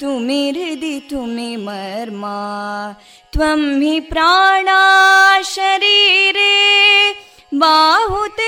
तुमि 0.00 0.40
हृदि 0.50 0.98
तुमि 1.10 1.50
मर्मा 1.66 2.38
त्वं 3.32 3.62
हि 3.82 3.98
प्राणा 4.10 4.80
शरीरे 5.54 6.52
बाहुते 7.62 8.47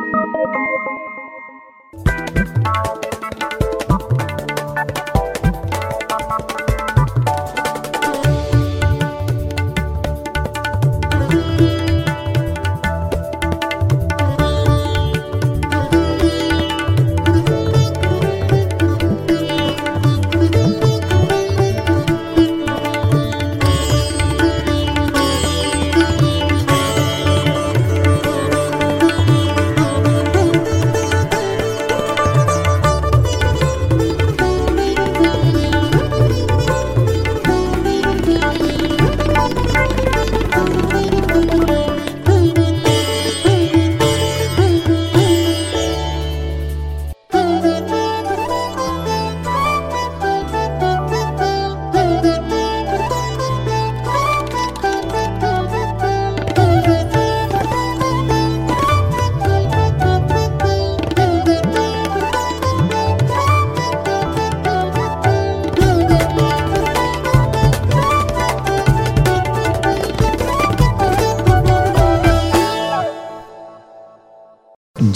you 2.63 3.10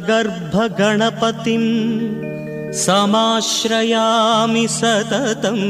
सगर्भगणपतिं 0.00 1.64
समाश्रयामि 2.72 4.66
सततम्। 4.70 5.64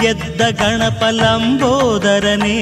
ಗೆದ್ದ 0.00 0.40
ಗಣಪ 0.60 1.02
ಲಂಬೋದರನೇ 1.10 2.58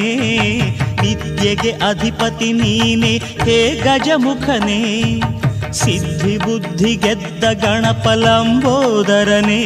ವಿದ್ಯೆಗೆ 1.03 1.71
ಅಧಿಪತಿ 1.71 2.53
ನೀನೆ, 2.53 3.17
ಹೇ 3.45 3.81
ಗಜಮುಖನೇ. 3.85 4.83
ಸಿದ್ಧಿ 5.73 6.39
ಬುದ್ಧಿ 6.39 6.97
ಗೆದ್ದ 6.97 7.45
ಗಣಪ 7.45 8.09
ಲಂಬೋದರನೇ 8.09 9.63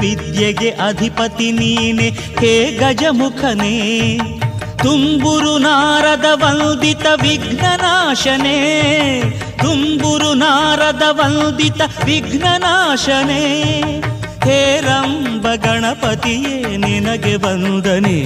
ವಿದ್ಯೆಗೆ 0.00 0.70
ಅಧಿಪತಿ 0.70 1.52
ನೀನೆ, 1.52 2.08
ಹೇ 2.40 2.78
ಗಜಮುಖನೇ. 2.80 3.76
ತುಂಬುರು 4.78 5.58
ನಾರದ 5.58 6.24
ವಂದಿತ 6.34 7.06
ವಿಘ್ನನಾಶನೇ, 7.22 8.58
ತುಂಬುರು 9.58 10.34
ನಾರದ 10.34 11.02
ವಂದಿತ 11.10 11.80
ವಿಘ್ನನಾಶನೇ. 12.04 13.44
ಹೇರಂಬ 14.44 15.46
ಗಣಪತಿಯೇ, 15.54 16.76
ನಿನಗೆ 16.76 17.34
ವಂದನೆ. 17.34 18.20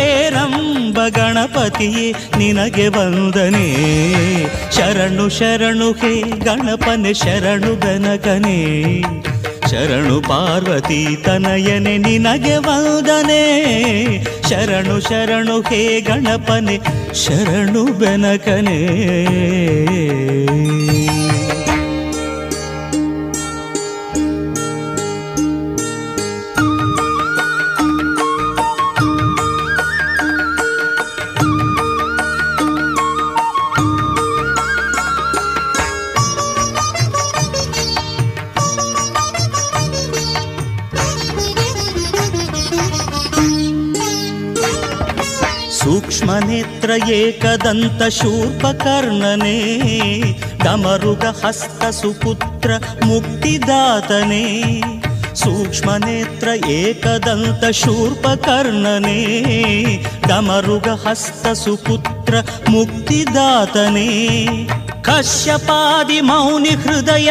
ಹೇರಂಬ 0.00 0.98
ಗಣಪತಿಯೇ, 1.08 2.12
ನಿನಗೆ 2.12 2.88
ವಂದನೆ. 2.88 3.74
ಶರಣು 4.76 5.28
ಶರಣು, 5.28 5.92
ಹೇ 5.92 6.20
ಗಣಪನೆ, 6.20 7.14
ಶರಣು 7.14 7.74
ಬೆನಕನಿ. 7.74 9.02
ಶರಣು 9.70 10.20
ಪಾರ್ವತಿ 10.20 11.16
ತನಯನೆ, 11.24 11.98
ನಿನಗೆ 11.98 12.56
ವಂದನೆ. 12.56 13.42
ಶರಣು 14.48 15.00
ಶರಣು, 15.00 15.60
ಹೇ 15.60 16.00
ಗಣಪನೆ, 16.00 16.80
ಶರಣು 17.14 17.84
ಬೆನಕನೆ. 17.84 19.08
एकदन्तशूर्पकर्णने 47.06 49.56
डमरुगहस्तसुपुत्र 50.64 52.70
मुक्तिदातने 53.04 54.44
सूक्ष्मनेत्र 55.42 56.48
एकदन्तशूर्पकर्णने 56.76 59.20
डमरुगहस्तसुपुत्र 60.28 62.34
मुक्तिदातने 62.70 64.08
कश्यपादिमौनि 65.08 66.72
हृदय 66.84 67.28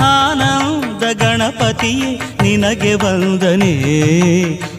ಆನಂದ 0.00 1.02
ಗಣಪತಿಯೇ 1.22 2.20
ನಿನಗೆ 2.42 2.94
ವಂದನೆ. 2.94 3.72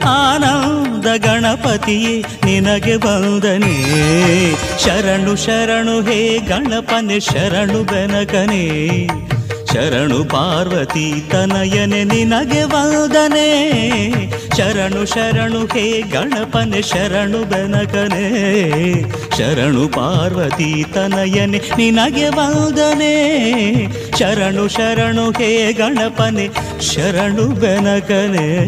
ಆನಂದ 0.04 1.06
ಗಣಪತಿಯೇ 1.18 2.24
ನಿನಗೆ 2.46 2.96
ವಂದನೆ. 2.96 3.76
ಶರಣು 4.84 5.36
ಶರಣು 5.36 6.02
ಹೇ 6.02 6.40
ಗಣಪನೆ 6.40 7.20
ಶರಣು 7.20 7.84
ಬೆನಕನೇ. 7.84 9.08
ಶರಣು 9.78 10.24
ಪಾರ್ವತಿ 10.24 11.24
ತನಯನೆ 11.32 12.04
ನಿನಗೆ 12.04 12.64
ವಂದನೆ. 12.64 13.72
ಶರಣು 14.58 15.06
ಶರಣು, 15.06 15.66
ಹೇ 15.66 16.02
ಗಣಪನೆ, 16.02 16.82
ಶರಣು 16.82 17.38
ಬೆನಕನೆ. 17.38 18.26
ಶರಣು 19.38 19.88
ಪಾರ್ವತಿ 19.88 20.86
ತನಯನೆ 20.94 21.62
ನಿನಗೆ 21.78 22.28
ವಂದನೆ. 22.30 23.14
ಶರಣು 24.20 24.68
ಶರಣು, 24.68 25.32
ಹೇ 25.32 25.74
ಗಣಪನೆ, 25.74 26.50
ಶರಣು 26.82 27.48
ಬೆನಕನೆ. 27.48 28.68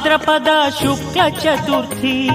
ಭಾದ್ರಪದ 0.00 0.48
ಶುಕ್ಲ 0.80 1.20
ಚತುರ್ಥಿ, 1.28 2.30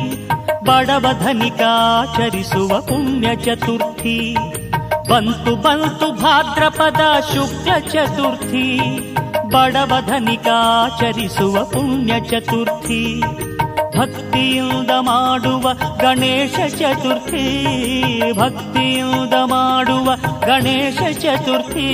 ಬಡವ 0.63 1.05
ಧನಿಕಾಚರಿಸುವ 1.23 2.81
ಪುಣ್ಯ 2.81 3.35
ಚತುರ್ಥಿ, 3.35 4.35
ಬಂತು 5.09 5.55
ಬಂತು 5.55 6.11
ಭಾದ್ರಪದ 6.21 7.01
ಶುಕ್ಲ 7.33 7.71
ಚತುರ್ಥಿ, 7.91 8.79
ಬಡವ 9.49 9.93
ಧನಿಕಾಚರಿಸುವ 10.05 11.63
ಪುಣ್ಯ 11.63 12.13
ಚತುರ್ಥಿ, 12.19 13.21
ಭಕ್ತಿಯಿಂದ 13.99 14.91
ಮಾಡುವ 14.99 15.73
ಗಣೇಶ 16.01 16.75
ಚತುರ್ಥಿ, 16.75 17.45
ಭಕ್ತಿಯಿಂದ 18.37 19.33
ಮಾಡುವ 19.45 20.15
ಗಣೇಶ 20.45 21.17
ಚತುರ್ಥಿ 21.19 21.89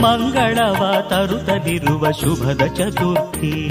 ಮಂಗಳವ 0.00 0.94
ತರುತದಿರುವ 1.08 2.10
ಶುಭದ 2.10 2.66
ಚತುರ್ಥಿ. 2.66 3.70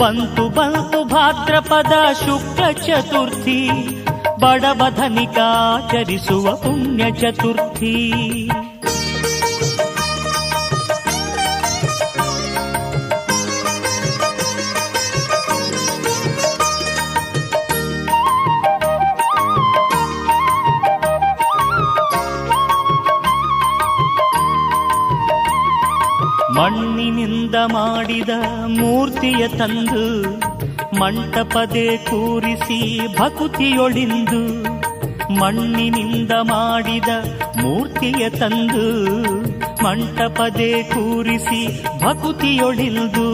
ಬಂತು 0.00 0.48
ಬಂತು 0.48 1.04
ಭಾದ್ರಪದ 1.04 2.12
ಶುಕ್ಲ 2.12 2.70
ಚತುರ್ಥಿ 2.70 3.70
ಬಡಬಧನಿಕಾಚರಿಸುವ 4.40 6.56
ಪುಣ್ಯ 6.56 7.10
ಚತುರ್ಥಿ. 7.10 8.50
ಮಣ್ಣಿನಿಂದ 26.56 27.54
ಮಾಡಿದ 27.54 28.28
ಮೂರ್ತಿಯ 29.22 29.46
ತಂದು 29.50 30.02
ಮಂಟಪದೆ 30.98 31.82
ಕೂರಿಸಿ 32.04 32.78
ಭಕುತಿಯೊಳಿಂದು 33.16 34.38
ಮಣ್ಣಿನಿಂದ 35.40 36.32
ಮಾಡಿದ 36.50 37.10
ಮೂರ್ತಿಯ 37.58 38.22
ತಂದು 38.30 38.84
ಮಂಟಪದೆ 39.84 40.70
ಕೂರಿಸಿ 40.92 41.60
ಭಕುತಿಯೊಳಿಂದು 41.98 43.26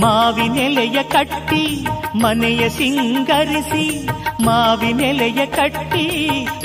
ಮಾವಿನೆಲೆಯ 0.00 1.02
ಕಟ್ಟಿ 1.12 1.62
ಮನೆಯ 2.22 2.64
ಸಿಂಗರಿಸಿ 2.70 3.86
ಮಾವಿನೆಲೆಯ 4.44 5.44
ಕಟ್ಟಿ 5.54 6.06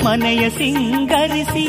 ಮನೆಯ 0.04 0.46
ಸಿಂಗರಿಸಿ 0.58 1.66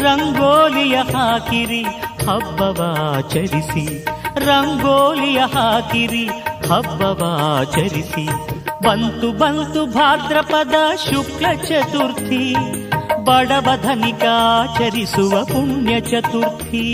ರಂಗೋಲಿಯ 0.00 0.96
ಹಾಕಿರಿ 1.12 1.84
ಹಬ್ಬವಾಚರಿಸಿ 2.26 3.86
ರಂಗೋಲಿಯ 4.48 5.38
ಹಾಕಿರಿ 5.38 6.26
ಹಬ್ಬವಾಚರಿಸಿ 6.68 8.26
ಬಂತು 8.84 9.32
ಬಂತು 9.32 9.86
ಭಾದ್ರಪದ 9.86 10.74
ಶುಕ್ಲ 11.10 11.46
ಚತುರ್ಥಿ 11.52 12.54
ಬಡವ 13.24 13.70
ಧನಿಕಾಚರಿಸುವ 13.82 15.44
ಪುಣ್ಯ 15.44 16.00
ಚತುರ್ಥಿ. 16.00 16.86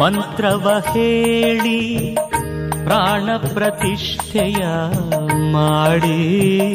ಮಂತ್ರವ 0.00 0.68
ಹೇಳಿ 0.92 1.80
ಪ್ರಾಣ 2.92 3.36
ಪ್ರತಿಷ್ಠೆಯ 3.36 4.66
ಮಾಡಿ 5.52 6.74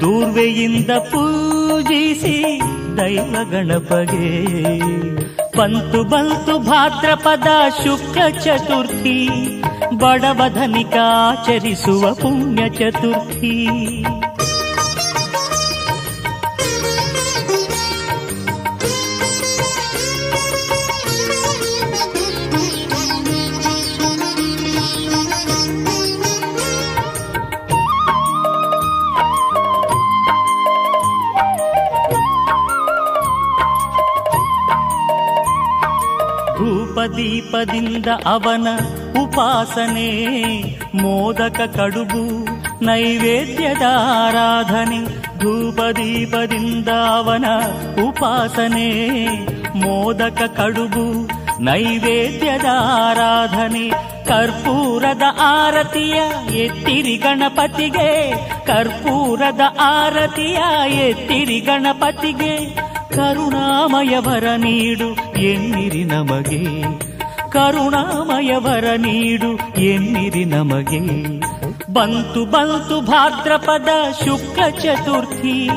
ದೂರ್ವೆಯಿಂದ 0.00 0.90
ಪೂಜಿಸಿ 0.90 2.60
ದೈವ 2.96 3.36
ಗಣಪಗೆ. 3.50 4.44
ಬಂತು 5.58 6.02
ಬಂತು 6.02 6.58
ಭಾದ್ರಪದ 6.58 7.46
ಶುಕ್ಲ 7.84 8.40
ಚತುರ್ಥಿ. 8.40 9.28
ಬಡವಧನಿಕಾಚರಿಸುವ 10.02 10.94
ಪುಣ್ಯ 12.14 12.62
ಚತುರ್ಥಿ 12.70 13.54
ಧೂಪದೀಪದಿಂದ 36.74 38.08
ಅವನ 38.26 38.66
ಉಪಾಸನೆ, 39.18 40.10
ಮೋದಕ 40.94 41.60
ಕಡುಬು, 41.76 42.46
ನೈವೇದ್ಯದ 42.84 43.82
ಆರಾಧನೆ, 43.96 45.04
ಧೂಪದೀಪದಿಂದ 45.38 46.88
ಅವನ 46.88 47.44
ಉಪಾಸನೆ, 48.08 49.16
ಮೋದಕ 49.74 50.42
ಕಡುಬು, 50.56 51.28
ನೈವೇದ್ಯದ 51.62 52.64
ಆರಾಧನೆ, 52.80 53.90
ಕರ್ಪೂರದ 54.24 55.22
ಆರತಿಯ 55.38 56.14
ಎತ್ತಿರಿ 56.56 57.16
ಗಣಪತಿಗೆ, 57.16 58.32
ಕರ್ಪೂರದ 58.66 59.60
ಆರತಿಯ 59.78 60.58
ಎತ್ತಿರಿ 60.88 61.60
ಗಣಪತಿಗೆ, 61.60 62.74
ಕರುಣಾಮಯವರ 63.08 64.44
ನೀಡು 64.56 65.38
ಎನ್ನಿರಿ 65.38 66.04
ನಮಗೆ. 66.04 66.82
ಕರುಣಾಮಯವರ 67.52 68.84
ನೀಡು 68.96 69.80
ಎನ್ನಿರಿ 69.80 70.44
ನಮಗೆ. 70.44 71.38
ಬಂತು 71.92 72.44
ಬಂತು 72.44 73.00
ಭಾದ್ರಪದ 73.00 73.88
ಶುಕ್ಲ 74.24 74.68
ಚತುರ್ಥಿ, 74.80 75.70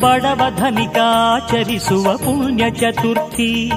ಬಡವ 0.00 0.40
ಧನಿಕಾಚರಿಸುವ 0.56 2.16
ಪುಣ್ಯ 2.16 2.70
ಚತುರ್ಥಿ. 2.70 3.72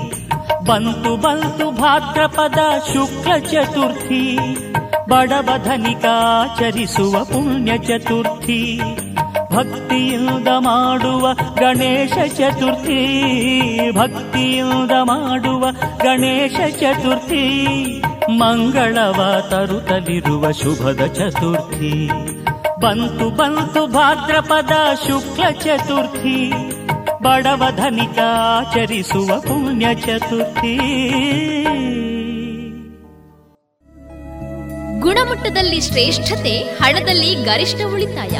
ಬಂತು 0.68 1.18
ಬಂತು 1.18 1.72
ಭಾದ್ರಪದ 1.72 2.58
ಶುಕ್ಲ 2.94 3.38
ಚತುರ್ಥಿ, 3.38 4.38
ಬಡವ 5.10 5.50
ಧನಿಕಾಚರಿಸುವ 5.64 7.24
ಪುಣ್ಯ 7.24 7.78
ಚತುರ್ಥಿ. 7.78 8.82
ಭಕ್ತಿಯಿಂದ 9.56 10.48
ಮಾಡುವ 10.60 11.34
ಗಣೇಶ 11.34 12.12
ಚತುರ್ಥಿ. 12.28 12.98
ಭಕ್ತಿಯಿಂದ 13.92 14.92
ಮಾಡುವ 15.04 15.72
ಗಣೇಶ 15.98 16.76
ಚತುರ್ಥಿ. 16.80 17.68
ಮಂಗಳವ 18.30 19.42
ತರುತ್ತಲಿರುವ 19.50 20.52
ಶುಭದ 20.52 21.06
ಚತುರ್ಥಿ. 21.06 22.08
ಬಂತು 22.82 23.30
ಬಂತು 23.30 23.88
ಭಾದ್ರಪದ 23.88 24.72
ಶುಕ್ಲ 25.08 25.50
ಚತುರ್ಥಿ. 25.50 26.52
ಬಡವ 27.24 27.64
ಧನಿಕಾಚರಿಸುವ 27.76 29.40
ಪುಣ್ಯ 29.40 29.88
ಚತುರ್ಥಿ. 29.94 30.78
ಗುಣಮಟ್ಟದಲ್ಲಿ 35.00 35.82
ಶ್ರೇಷ್ಠತೆ, 35.82 36.58
ಹಣದಲ್ಲಿ 36.58 37.36
ಗರಿಷ್ಠ 37.36 37.78
ಉಳಿತಾಯ. 37.94 38.40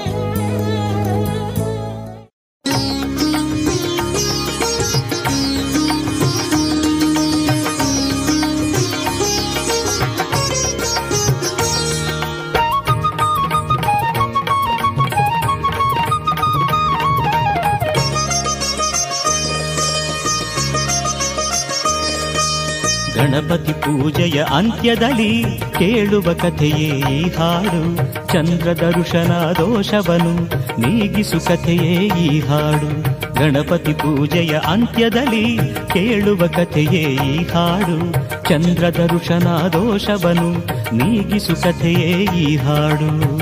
ಪೂಜೆಯ 24.01 24.43
ಅಂತ್ಯದಲ್ಲಿ 24.53 25.43
ಕೇಳುವ 25.79 26.33
ಕಥೆಯೇ 26.33 27.15
ಈ 27.15 27.29
ಹಾಡು. 27.29 27.95
ಚಂದ್ರ 28.33 28.73
ದರ್ಶನ 28.73 29.31
ದೋಷವನು, 29.31 30.45
ನೀಗಿಸು 30.79 31.39
ಕಥೆಯೇ 31.39 32.09
ಈ 32.19 32.39
ಹಾಡು. 32.39 33.21
ಗಣಪತಿ 33.33 33.93
ಪೂಜೆಯ 33.93 34.59
ಅಂತ್ಯದಲ್ಲಿ 34.67 35.57
ಕೇಳುವ 35.93 36.47
ಕಥೆಯೇ 36.47 37.03
ಈ 37.13 37.43
ಹಾಡು. 37.43 38.11
ಚಂದ್ರ 38.49 38.89
ದರ್ಶನ 38.89 39.47
ದೋಷವನು, 39.73 40.51
ನೀಗಿಸು 40.97 41.55
ಕಥೆಯೇ 41.55 42.27
ಈ 42.37 42.55
ಹಾಡು. 42.55 43.40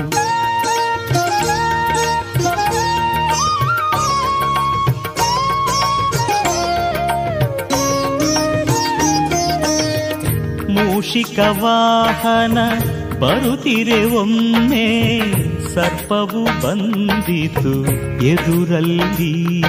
ಮೂಷಿಕ 11.00 11.38
ವಾಹನ 11.38 12.58
ಬರುತ್ತಿರೆ 13.18 14.04
ಒಮ್ಮೆ 14.04 15.20
ಸರ್ಪವು 15.74 16.44
ಬಂದಿತು 16.44 17.84
ಎದುರಲ್ಲಿ. 18.24 19.62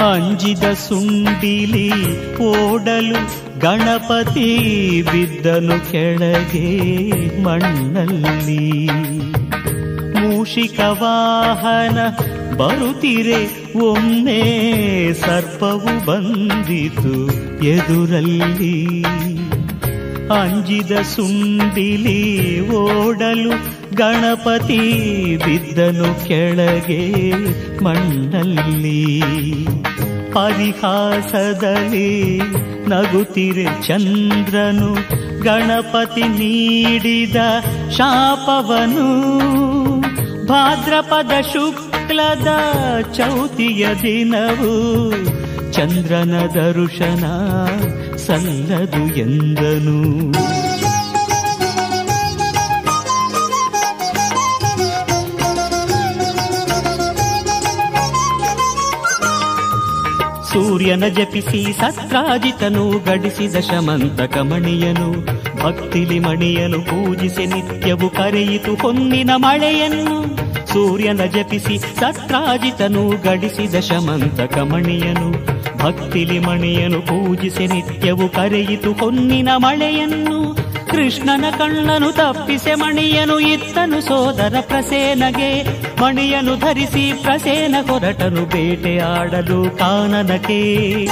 ಅಂಜಿದ 0.00 0.64
ಸುಂಡಿಲಿ 0.72 1.90
ಓಡಲು 2.38 3.20
ಗಣಪತಿ 3.60 5.02
ಬಿದ್ದನು 5.02 5.92
ಕೆಳಗೆ 5.92 7.06
ಮಣ್ಣಲ್ಲಿ. 7.42 8.88
ಮೂಷಿಕ 10.48 10.80
ವಾಹನ 10.80 11.98
ಬರುತ್ತಿರೆ, 12.56 13.68
ಒಮ್ಮೆ 13.78 15.12
ಸರ್ಪವು 15.12 16.04
ಬಂದಿತು 16.04 17.30
ಎದುರಲ್ಲಿ. 17.64 19.04
ಅಂಜಿದ 20.28 20.92
ಸುಂಡಿಲಿ 20.92 22.70
ಓಡಲು 22.70 23.50
ಗಣಪತಿ 23.96 25.36
ಬಿದ್ದನು 25.36 26.28
ಕೆಳಗೆ 26.28 27.32
ಮಣ್ಣಲ್ಲಿ. 27.84 29.24
ಪರಿಹಾಸದಲ್ಲಿ 30.32 32.40
ನಗುತ್ತಿರೆ 32.88 33.64
ಚಂದ್ರನು, 33.64 34.96
ಗಣಪತಿ 35.42 36.22
ನೀಡಿದ 36.22 37.36
ಶಾಪವನು. 37.96 39.77
ಭಾದ್ರಪದ 40.48 41.30
ಶುಕ್ಲದ 41.40 42.48
ಚೌತಿಯ 43.12 43.88
ದಿನವು 43.94 45.10
ಚಂದ್ರನ 45.72 46.46
ದರುಶನ 46.54 47.24
ಸಲ್ಲದು 48.16 49.16
ಎಂದನು. 49.16 49.98
ಸೂರ್ಯನ 60.48 61.06
ಜಪಿಸಿ 61.06 61.72
ಸತ್ರಾಜಿತನು 61.72 62.90
ಗಡಿಸಿದ 62.90 63.56
ಶಮಂತ 63.56 64.38
ಮಣಿಯನು. 64.38 65.37
ಭಕ್ತಿಲಿ 65.62 66.18
ಮಣಿಯನು 66.18 66.80
ಪೂಜಿಸಿ 66.80 67.46
ನಿತ್ಯವು 67.46 68.10
ಕರೆಯಿತು 68.10 68.74
ಹೊನ್ನಿನ 68.74 69.30
ಮಳೆಯನ್ನು. 69.36 70.38
ಸೂರ್ಯನ 70.72 71.24
ಜಪಿಸಿ 71.24 71.78
ಸತ್ರಾಜಿತನು 71.78 73.08
ಗಡಿಸಿದ 73.08 73.74
ಶಮಂತಕ 73.80 74.58
ಮಣಿಯನು 74.58 75.30
ಭಕ್ತಿಲಿ 75.78 76.38
ಮಣಿಯನು 76.38 77.00
ಪೂಜಿಸಿ 77.00 77.66
ನಿತ್ಯವು 77.66 78.28
ಕರೆಯಿತು 78.28 78.92
ಹೊನ್ನಿನ 78.92 79.48
ಮಳೆಯನ್ನು. 79.56 80.54
ಕೃಷ್ಣನ 80.90 81.44
ಕಣ್ಣನು 81.50 82.12
ತಪ್ಪಿಸೆ 82.12 82.74
ಮಣಿಯನು 82.74 83.40
ಇತ್ತನು 83.40 84.00
ಸೋದರ 84.00 84.54
ಪ್ರಸೇನಗೆ. 84.60 85.62
ಮಣಿಯನು 86.02 86.56
ಧರಿಸಿ 86.56 87.12
ಪ್ರಸೇನ 87.22 87.74
ಹೊರಟನು 87.88 88.44
ಬೇಟೆಯಾಡಲು 88.44 89.78
ಕಾನನಕ್ಕೆ. 89.78 91.08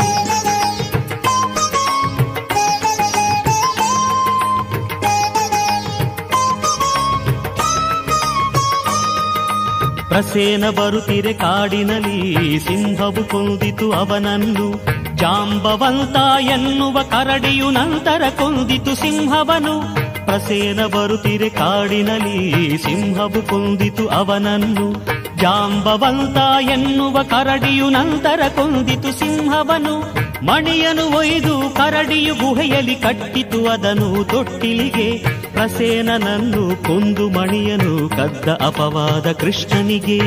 ಪ್ರಸೇನ 10.17 10.71
ಬರುತ್ತಿರೆ 10.71 11.33
ಕಾಡಿನಲ್ಲಿ 11.33 12.61
ಸಿಂಹವು 12.61 13.29
ಕೊಂದಿತು 13.29 13.93
ಅವನನ್ನು. 13.93 14.81
ಜಾಂಬವಂತ 15.17 16.17
ಎನ್ನುವ 16.41 17.03
ಕರಡಿಯು 17.03 17.71
ನಂತರ 17.71 18.23
ಕೊಂದಿತು 18.39 18.95
ಸಿಂಹವನು. 18.95 19.95
ಪ್ರಸೇನ 20.25 20.87
ಬರುತ್ತಿರೆ 20.87 21.49
ಕಾಡಿನಲ್ಲಿ 21.49 22.79
ಸಿಂಹವು 22.79 23.49
ಕೊಂದಿತು 23.49 24.09
ಅವನನ್ನು. 24.09 24.93
ಜಾಂಬವಂತ 25.37 26.37
ಎನ್ನುವ 26.71 27.23
ಕರಡಿಯು 27.23 27.91
ನಂತರ 27.91 28.41
ಕೊಂದಿತು 28.49 29.13
ಸಿಂಹವನು. 29.13 30.01
ಮಣಿಯನು 30.47 31.17
ಒಯ್ದು 31.17 31.75
ಕರಡಿಯು 31.75 32.35
ಗುಹೆಯಲ್ಲಿ 32.35 32.95
ಕಟ್ಟಿತು 32.95 33.69
ಅದನು 33.69 34.25
ತೊಟ್ಟಿಲಿಗೆ. 34.25 35.36
ಪ್ರಸೇನನನ್ನು 35.57 36.85
ಕೊಂದು 36.85 37.31
ಮಣಿಯನು 37.31 38.09
ಕದ್ದ 38.09 38.49
ಅಪವಾದ 38.49 39.33
ಕೃಷ್ಣನಿಗೆ. 39.33 40.19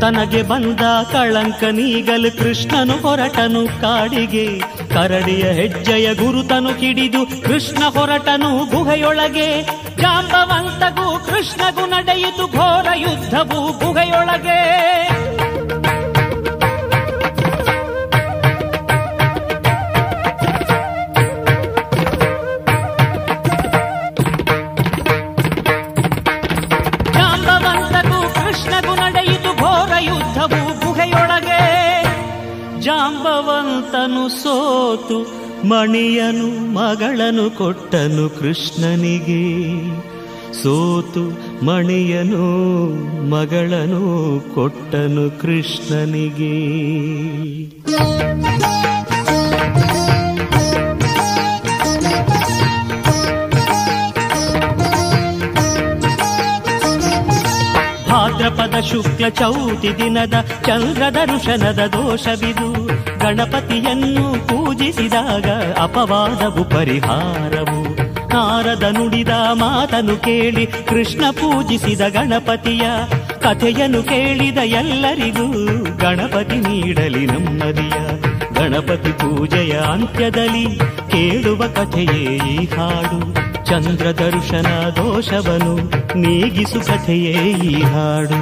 ತನಗೆ 0.00 0.42
ಬಂದ 0.42 0.80
ಕಳಂಕ 1.12 1.64
ನೀಗಲು 1.64 2.38
ಕೃಷ್ಣನು 2.38 2.92
ಹೊರಟನು 2.92 3.80
ಕಾಡಿಗೆ. 3.80 4.58
ಕರಡಿಯ 4.94 5.44
ಹೆಜ್ಜೆಯ 5.44 6.14
ಗುರುತನು 6.14 6.80
ಕಿಡಿದು 6.80 7.42
ಕೃಷ್ಣ 7.42 7.84
ಹೊರಟನು 7.84 8.66
ಗುಹೆಯೊಳಗೆ. 8.70 9.87
ಜಾಂಬವಂತಗೂ 10.00 11.18
ಕೃಷ್ಣಗೂ 11.18 11.86
ನಡೆಯಿತು 11.86 12.46
ಘೋರ 12.46 12.86
ಯುದ್ಧವು 12.94 13.72
ಗುಹೆಯೊಳಗೆ. 13.78 14.58
ನಡೆಯಿತು 29.00 29.56
ಘೋರ 29.56 29.92
ಯುದ್ಧವು 29.98 30.60
ಸೋತು 34.28 35.47
ಮಣಿಯನು 35.64 36.72
ಮಗಳನು 36.72 37.50
ಕೊಟ್ಟನು 37.50 38.40
ಕೃಷ್ಣನಿಗೆ. 38.40 39.72
ಸೋತು 40.62 41.24
ಮಣಿಯನು 41.64 42.48
ಮಗಳನು 43.30 44.40
ಕೊಟ್ಟನು 44.54 45.40
ಕೃಷ್ಣನಿಗೆ. 45.40 46.58
ಭಾದ್ರಪದ 58.38 58.80
ಶುಕ್ಲ 58.80 59.28
ಚೌತಿ 59.28 59.98
ದಿನದ 59.98 60.34
ಚಂದ್ರ 60.66 61.02
ದರ್ಶನದ 61.14 61.78
ದೋಷವಿದು. 61.86 62.86
ಗಣಪತಿಯನ್ನು 63.18 64.48
ಪೂಜಿಸಿದಾಗ 64.48 65.46
ಅಪವಾದವು 65.78 66.64
ಪರಿಹಾರವು. 66.64 67.96
ನಾರದ 68.28 68.82
ನುಡಿದ 68.82 69.28
ಮಾತನು 69.52 70.16
ಕೇಳಿ 70.16 70.66
ಕೃಷ್ಣ 70.66 71.22
ಪೂಜಿಸಿದ 71.30 72.00
ಗಣಪತಿಯ 72.00 72.82
ಕಥೆಯನ್ನು 73.40 74.02
ಕೇಳಿದ 74.02 74.58
ಎಲ್ಲರಿಗೂ 74.64 75.48
ಗಣಪತಿ 75.96 76.56
ನೀಡಲಿ 76.56 77.26
ನಮ್ಮದಿಯ. 77.26 77.98
ಗಣಪತಿ 78.54 79.12
ಪೂಜೆಯ 79.12 79.72
ಅಂತ್ಯದಲ್ಲಿ 79.72 80.78
ಕೇಳುವ 81.10 81.64
ಕಥೆಯೇ 81.66 82.40
ಈ 82.52 82.66
ಹಾಡು. 82.66 83.47
ಚಂದ್ರ 83.68 84.08
ದರ್ಶನ 84.12 84.68
ದೋಷವನು 84.96 85.74
ನೀಗಿಸು 86.16 86.80
ಕಥೆಯೇ 86.80 87.34
ಈ 87.64 87.74
ಹಾಡು 87.84 88.40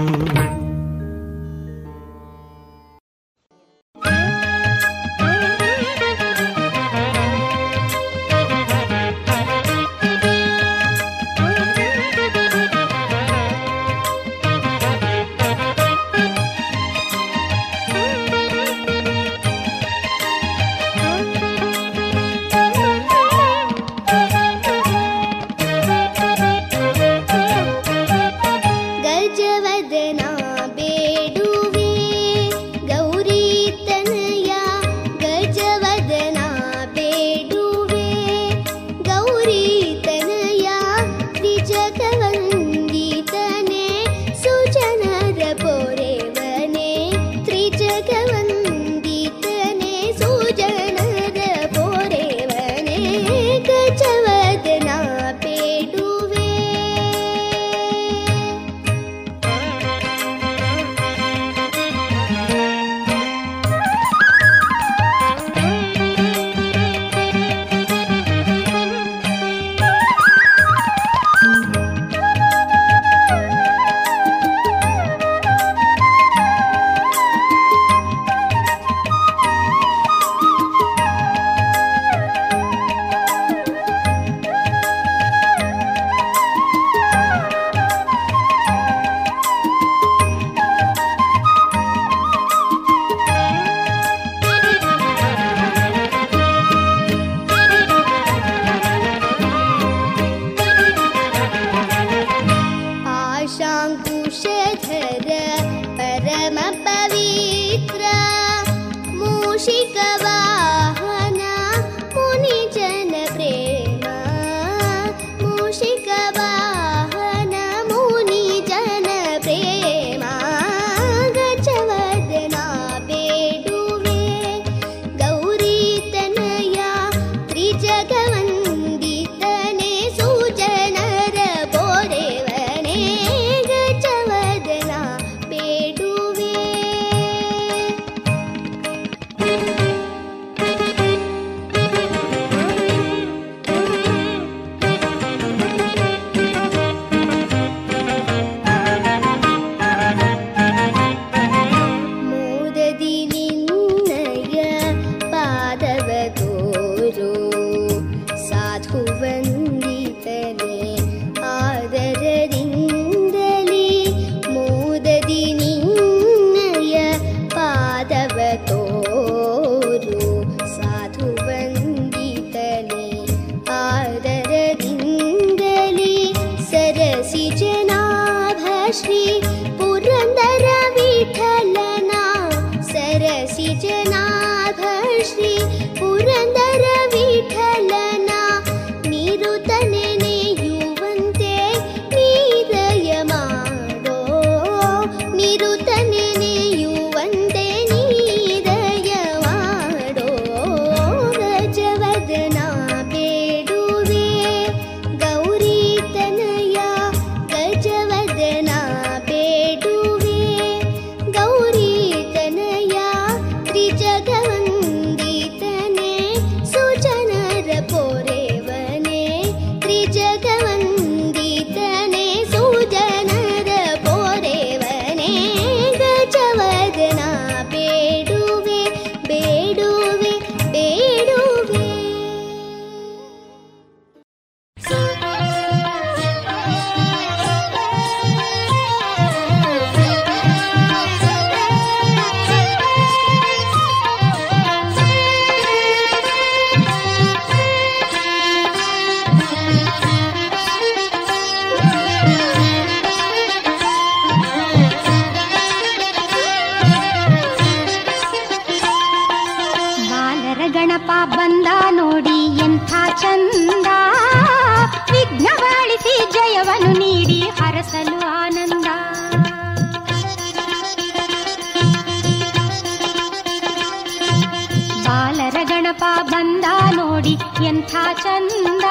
ಎಂಥ 277.64 277.92
ಚಂದ 278.22 278.84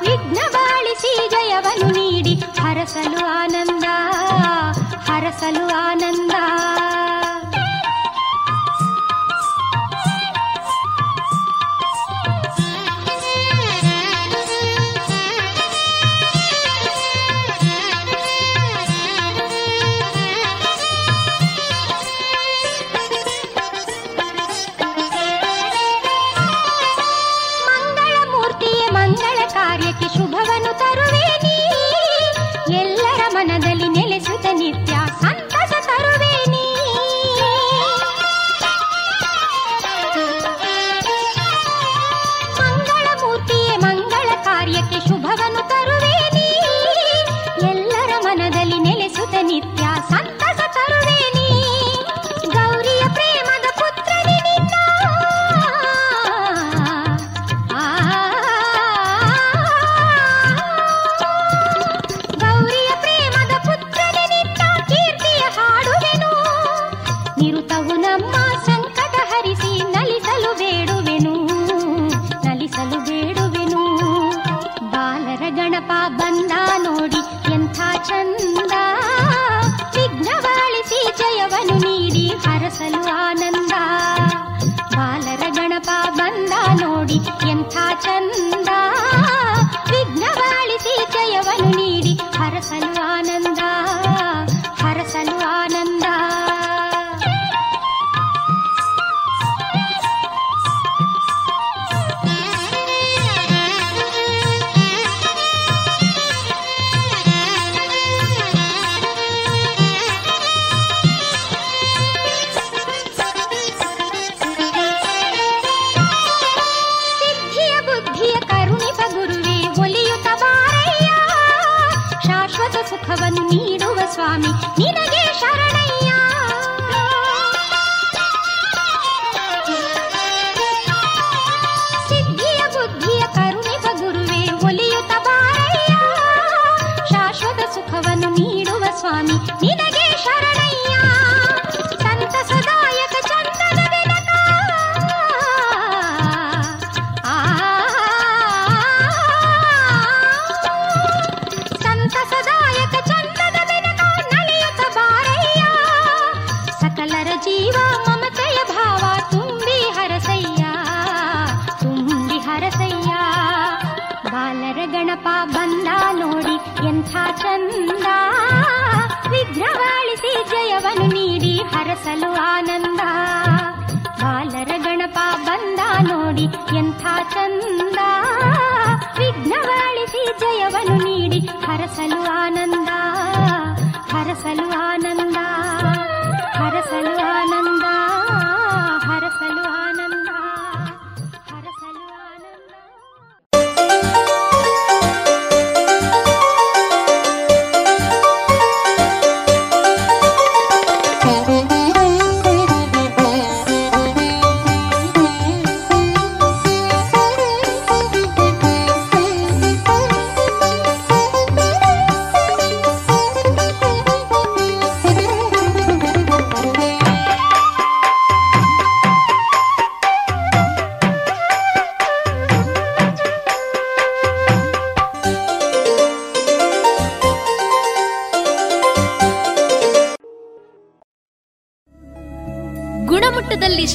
ವಿಘ್ನ 0.00 0.38
ಬಾಳಿಸಿ 0.50 1.12
ಜಯವನ್ನು 1.30 1.88
ನೀಡಿ 1.94 2.34
ಹರಸಲು 2.60 3.26
ಆನಂದ 3.26 3.86
ಹರಸಲು 5.08 5.67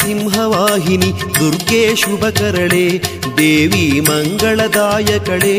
ಸಿಂಹವಾಹಿನಿ 0.00 1.12
ದುರ್ಗೆ 1.40 1.96
ಶುಭಕರಳೆ 1.96 3.00
ದೇವಿ 3.38 4.00
ಮಂಗಳದಾಯಕಳೆ. 4.00 5.58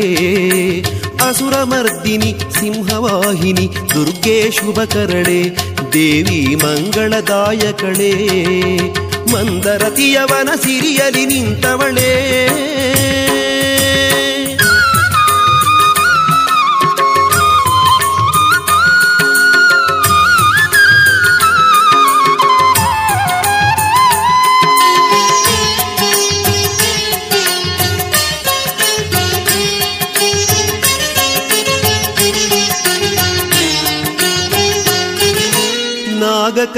ಅಸುರಮರ್ದಿನಿ 1.28 2.34
ಸಿಂಹವಾಹಿನಿ 2.60 3.68
ದುರ್ಗೆ 3.94 4.50
ಶುಭಕರಳೆ 4.50 5.50
ದೇವಿ 5.92 6.54
ಮಂಗಳದಾಯಕಳೆ. 6.54 8.12
ಮಂದರತಿಯವನ 9.32 10.48
ಸಿರಿಯಲಿ 10.56 11.26
ನಿಂತವಳೇ. 11.26 12.36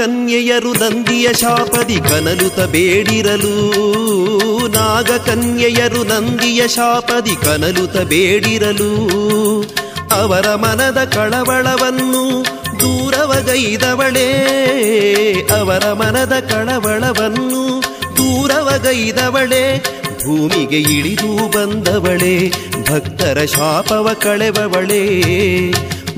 ನಾಗಕನ್ಯೆಯರು 0.03 0.73
ನಂದಿಯ 0.73 1.33
ಶಾಪದಿ 1.33 1.95
ಕನಲುತ 1.95 2.59
ಬೇಡಿರಲು. 2.59 3.71
ನಾಗಕನ್ಯೆಯರು 4.67 6.03
ನಂದಿಯ 6.03 6.67
ಶಾಪದಿ 6.67 7.35
ಕನಲುತ 7.35 7.97
ಬೇಡಿರಲು. 7.97 9.11
ಅವರ 10.11 10.55
ಮನದ 10.55 11.03
ಕಳವಳವನ್ನು 11.03 12.45
ದೂರವಗೈದವಳೇ. 12.79 14.27
ಅವರ 15.57 15.93
ಮನದ 15.93 16.33
ಕಳವಳವನ್ನು 16.39 17.81
ದೂರವಗೈದವಳೇ. 18.17 19.83
ಭೂಮಿಗೆ 20.25 20.81
ಇಳಿದು 20.81 21.51
ಬಂದವಳೇ, 21.51 22.53
ಭಕ್ತರ 22.91 23.45
ಶಾಪವ 23.45 24.09
ಕಳೆವವಳೇ. 24.13 25.23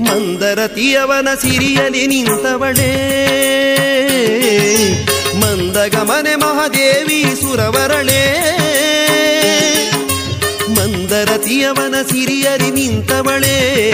ಮಂದರತಿಯವನ 0.00 1.28
ಸಿರಿಯಲಿ 1.34 2.06
ನಿಂತವಳೇ. 2.06 3.12
ಮಂದಗಮನೆ 5.40 6.36
ಮಹಾದೇವಿ 6.36 7.24
ಸುರವರಳೇ. 7.40 8.42
ಮಂದರತಿಯವನ 10.68 11.94
ಸಿರಿಯಲಿ 12.02 12.70
ನಿಂತವಳೇ. 12.70 13.92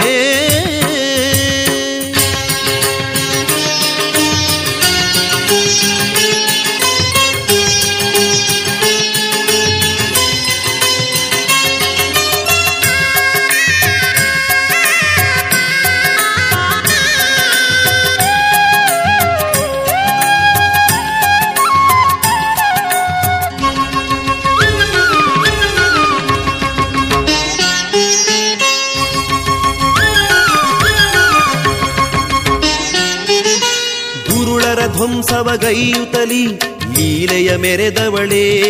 ದುರುಳರ 34.53 34.87
ಧ್ವಂಸವಗೈಯುತಲಿ 34.87 36.47
ಲೀಲೆಯ 36.95 37.55
ಮೆರೆದವಳೇ. 37.55 38.61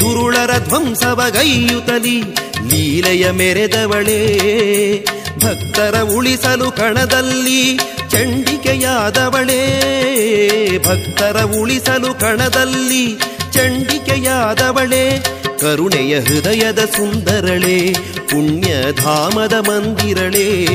ದುರುಳರ 0.00 0.58
ಧ್ವಂಸವಗೈಯುತಲಿ 0.58 2.22
ಲೀಲೆಯ 2.68 3.30
ಮೆರೆದವಳೇ. 3.30 4.44
ಭಕ್ತರ 5.44 6.00
ಉಳಿಸಲು 6.00 6.70
ಕಣದಲ್ಲಿ 6.70 7.76
ಚಂಡಿಕೆಯಾದವಳೇ. 8.10 9.60
ಭಕ್ತರ 10.78 11.42
ಉಳಿಸಲು 11.42 12.20
ಕಣದಲ್ಲಿ 12.20 13.18
ಚಂಡಿಕೆಯಾದವಳೇ. 13.52 15.24
ಕರುಣೆಯ 15.60 16.20
ಹೃದಯದ 16.20 16.78
ಸುಂದರಳೆ, 16.78 17.92
ಪುಣ್ಯಧಾಮದ 18.28 19.52
ಮಂದಿರಳೇ. 19.52 20.66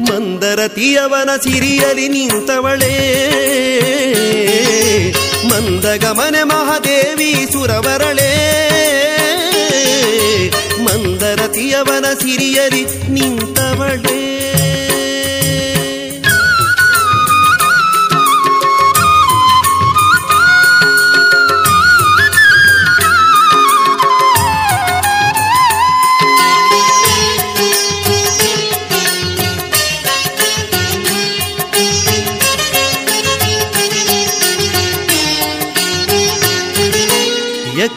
ಮಂದರತಿಯವನ 0.00 1.30
ಸಿರಿಯಲಿ 1.36 2.08
ನಿಂತವಳೇ. 2.08 2.92
ಮಂದಗಮನೆ 5.44 6.42
ಮಹಾದೇವಿ 6.42 7.52
ಸುರವರಳೇ. 7.52 8.52
ಮಂದರತಿಯವನ 10.84 12.04
ಸಿರಿಯಲಿ 12.14 13.10
ನಿಂತವಳೇ. 13.10 14.55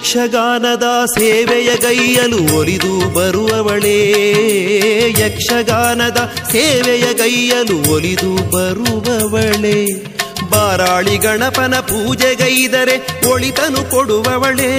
ಯಕ್ಷಗಾನದ 0.09 1.05
ಸೇವೆಯ 1.05 1.77
ಗೈಯಲು 1.77 2.57
ಒಲಿದು 2.57 3.13
ಬರುವವಳೇ. 3.13 4.13
ಯಕ್ಷಗಾನದ 5.19 6.31
ಸೇವೆಯ 6.51 7.13
ಗೈಯಲು 7.13 7.93
ಒಲಿದು 7.93 8.35
ಬರುವವಳೇ. 8.51 9.85
ಬಾರಾಳಿ 10.49 11.17
ಗಣಪನ 11.17 11.75
ಪೂಜೆಗೈದರೆ 11.75 13.27
ಒಳಿತನು 13.29 13.91
ಕೊಡುವವಳೇ. 13.91 14.71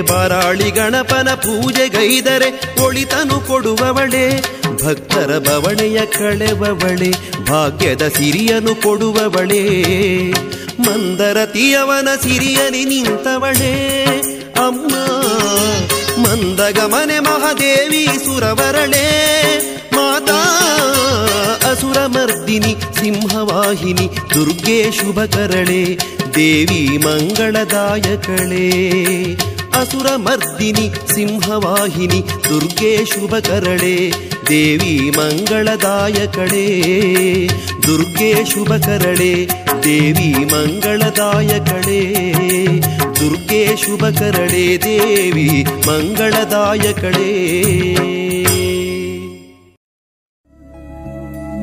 ಬಾರಾಳಿ 0.00 0.70
ಗಣಪನ 0.70 1.34
ಪೂಜೆಗೈದರೆ 1.34 2.80
ಒಳಿತನು 2.82 3.40
ಕೊಡುವವಳೇ. 3.40 4.44
ಭಕ್ತರ 4.84 5.38
ಬವಣೆಯ 5.38 6.06
ಕಳೆವವಳೆ, 6.06 7.10
ಭಾಗ್ಯದ 7.44 8.08
ಸಿರಿಯನು 8.08 8.74
ಕೊಡುವವಳೇ. 8.74 9.82
ಮಂದರತಿಯವನ 10.80 12.08
ಸಿರಿಯಲಿ 12.22 12.84
ನಿಂತವಳೇ. 12.84 14.02
ಅಮ್ಮ, 14.56 14.94
ಮಂದಗಮನೆ 16.22 17.20
ಮಹಾದೇವಿ 17.20 18.06
ಸುರವರಳೇ. 18.06 19.10
ಮಾತಾ 20.14 20.40
ಅಸುರಮರ್ದಿನಿ 21.70 22.72
ಸಿಂಹವಾಹಿನಿ, 22.98 24.06
ದುರ್ಗೆ 24.34 24.76
ಶುಭಕರಳೆ 24.98 25.80
ದೇವಿ 26.36 26.82
ಮಂಗಳದಾಯಕಳೇ 27.04 28.66
ಅಸುರಮರ್ದಿನಿ 29.80 30.86
ಸಿಂಹವಾಹಿನಿ, 31.14 32.20
ದುರ್ಗೆ 32.48 32.92
ಶುಭಕರಳೆ 33.12 33.96
ದೇವಿ 34.50 34.94
ಮಂಗಳದಾಯಕಳೇ 35.18 36.66
ದುರ್ಗೆ 37.86 38.30
ಶುಭಕರಳೆ 38.52 39.32
ದೇವಿ 39.86 40.30
ಮಂಗಳದಾಯಕಳೇ 40.54 42.02
ದುರ್ಗೆ 43.20 43.62
ಶುಭಕರಳೆ 43.76 44.66
ದೇವಿ 44.86 45.48
ಮಂಗಳದಾಯಕಳೇ 45.88 47.32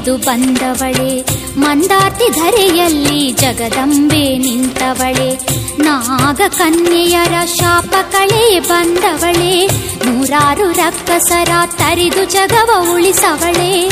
ಭೂಮಿಗಿಳಿದು 0.00 0.16
ಬಂದವಳೆ. 0.16 1.22
ಮಂದಾರ್ತಿ 1.60 2.30
ಧರೆಯಲ್ಲಿ 2.30 3.32
ಜಗದಂಬೆ 3.32 4.38
ನಿಂತವಳೆ. 4.38 5.36
ನಾಗ 5.82 6.40
ಕನ್ಯೆಯರ 6.48 7.32
ಶಾಪ 7.54 7.94
ಕಳೆ 8.12 8.60
ಬಂದವಳೆ. 8.60 9.66
ನೂರಾರು 10.06 10.72
ರಕ್ಕಸರ 10.72 11.48
ತರಿದು 11.76 12.24
ಜಗವ 12.24 12.70
ಉಳಿಸವಳೆ. 12.94 13.88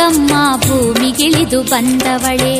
ದುರ್ಗಮ್ಮ 0.00 0.34
ಭೂಮಿಗಿಳಿದು 0.56 1.62
ಬಂದವಳೆ 1.62 2.54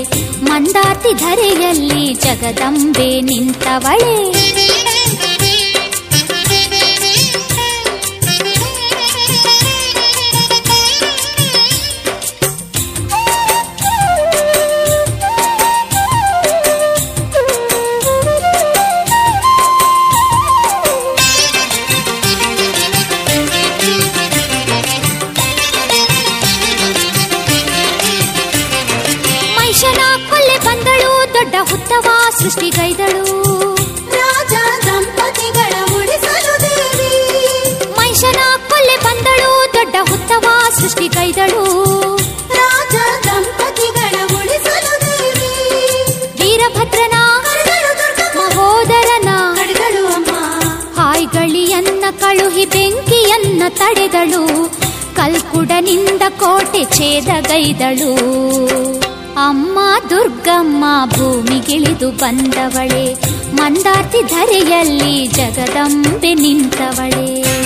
ಮಂದಾತಿ 0.45 1.12
ಧರೆಯಲ್ಲಿ 1.14 2.14
ಜಗದಂಬೆ 2.14 3.20
ನಿಂತವಳೆ. 3.20 4.16
ಕೋಟೆ 56.31 56.85
ಛೇದಗೈದಳು. 56.85 58.14
ಅಮ್ಮ 59.47 59.78
ದುರ್ಗಮ್ಮ 60.11 60.85
ಭೂಮಿಗಿಳಿದು 61.07 62.11
ಬಂದವಳೆ. 62.11 63.14
ಮಂದಾತಿ 63.55 64.22
ಧರೆಯಲ್ಲಿ 64.22 65.26
ಜಗದಂಬೆ 65.26 66.35
ನಿಂತವಳೆ. 66.35 67.61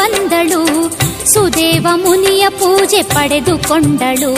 ಬಂದಳು. 0.00 0.90
ಸುದೇವ 1.32 1.86
ಮುನಿಯ 1.94 2.48
ಪೂಜೆ 2.48 3.02
ಪಡೆದುಕೊಂಡಳು. 3.02 4.34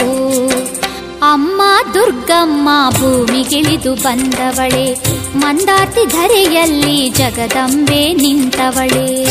ಅಮ್ಮ 1.32 1.62
ದುರ್ಗಮ್ಮ 1.94 2.68
ಭೂಮಿಗಿಳಿದು 2.90 3.94
ಬಂದವಳೆ. 3.94 4.94
ಮಂದಾತಿ 5.38 6.06
ಧರೆಯಲ್ಲಿ 6.06 7.10
ಜಗದಂಬೆ 7.10 8.14
ನಿಂತವಳೆ. 8.14 9.24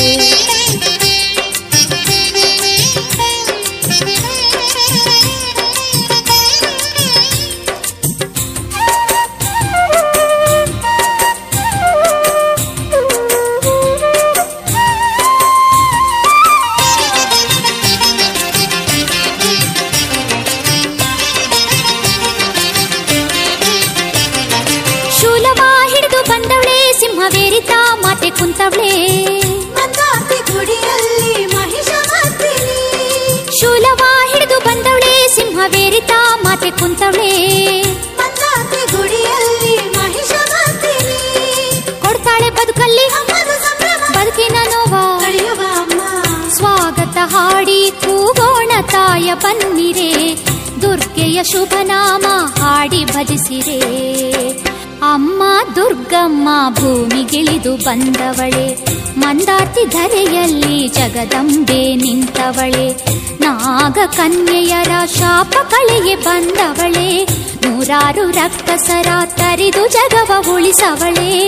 ದುರ್ಗೆಯ 51.52 51.82
ಶುಭ 51.82 51.88
ನಾಮ 51.88 52.26
ಹಾಡಿ 52.62 53.06
ಭಜಿಸಿರೆ. 53.06 54.50
ಅಮ್ಮ 55.14 55.44
ದುರ್ಗಮ್ಮ 55.76 56.50
ಭೂಮಿಗಿಳಿದು 56.70 57.76
ಬಂದವಳೆ. 57.76 58.86
ಮಂದಾರ್ತಿ 59.20 59.86
ಧರೆಯಲ್ಲಿ 59.86 60.88
ಜಗದಂಬೆ 60.88 61.96
ನಿಂತವಳೆ. 61.96 62.94
ನಾಗ 63.42 63.98
ಕನ್ಯೆಯರ 64.16 64.92
ಶಾಪ 65.18 65.50
ಕಳೆಗೆ 65.50 66.16
ಬಂದವಳೆ. 66.16 67.26
ನೂರಾರು 67.68 68.30
ರಕ್ತಸರ 68.30 69.08
ತರಿದು 69.26 69.88
ಜಗವ 69.88 70.56
ಉಳಿಸವಳೆ. 70.56 71.48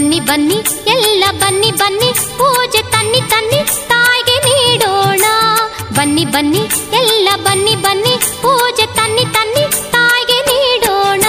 ಬನ್ನಿ 0.00 0.20
ಬನ್ನಿ, 0.20 0.56
ಎಲ್ಲ 0.90 1.24
ಬನ್ನಿ 1.30 1.70
ಬನ್ನಿ, 1.70 2.12
ಪೂಜೆ 2.12 2.82
ತನ್ನಿ 2.82 3.20
ತನ್ನಿ, 3.30 3.58
ತಾಯಿಗೆ 3.88 4.36
ನೀಡೋಣ. 4.46 5.24
ಬನ್ನಿ 5.96 6.24
ಬನ್ನಿ, 6.24 6.62
ಎಲ್ಲ 6.96 7.28
ಬನ್ನಿ 7.36 7.74
ಬನ್ನಿ, 7.74 8.14
ಪೂಜೆ 8.42 8.86
ತನ್ನಿ 8.86 9.24
ತನ್ನಿ, 9.24 9.64
ತಾಯಿಗೆ 9.92 10.38
ನೀಡೋಣ. 10.40 11.24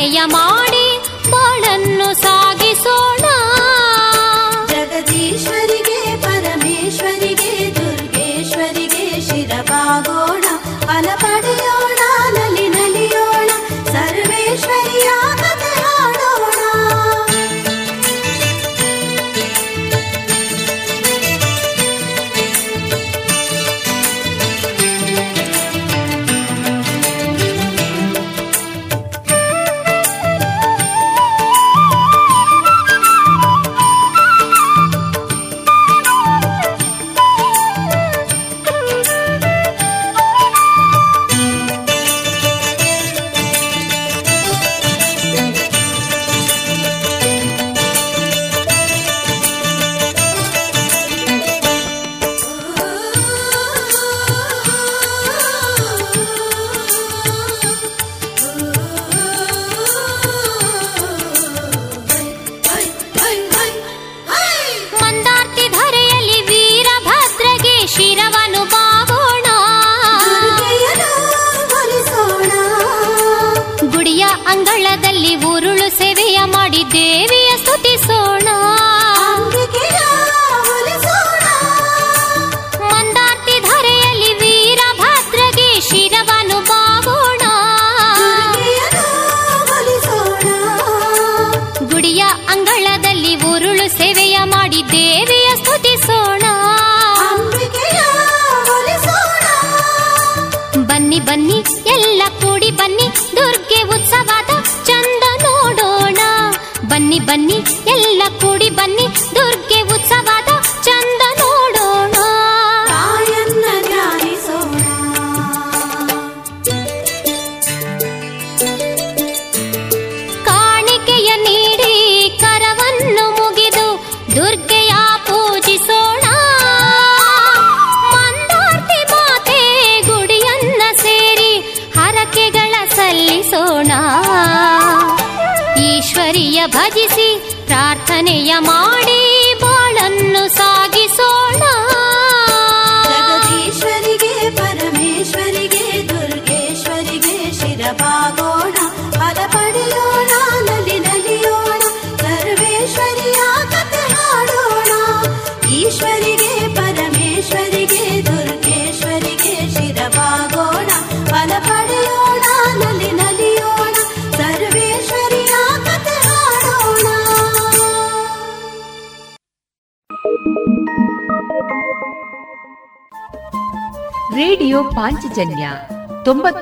மேயமாடி 0.00 0.77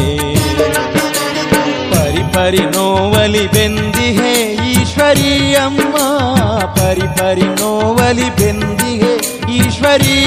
ಪರಿಪರಿ 1.90 2.34
ಪರಿ 2.34 2.76
ನೋವಲಿ 2.76 3.46
ಬೆಂದಿಹೆ 3.46 4.42
ಈಶ್ವರಿಯಮ್ಮ. 4.72 5.82
ಅಮ್ಮ 5.82 6.58
ಪರಿ 6.58 7.18
ಪರಿ 7.18 7.42
ನೋವಲಿ 7.42 8.36
ಬೆಂದಿಹೆ 8.36 9.14
ಈಶ್ವರಿ. 9.56 10.24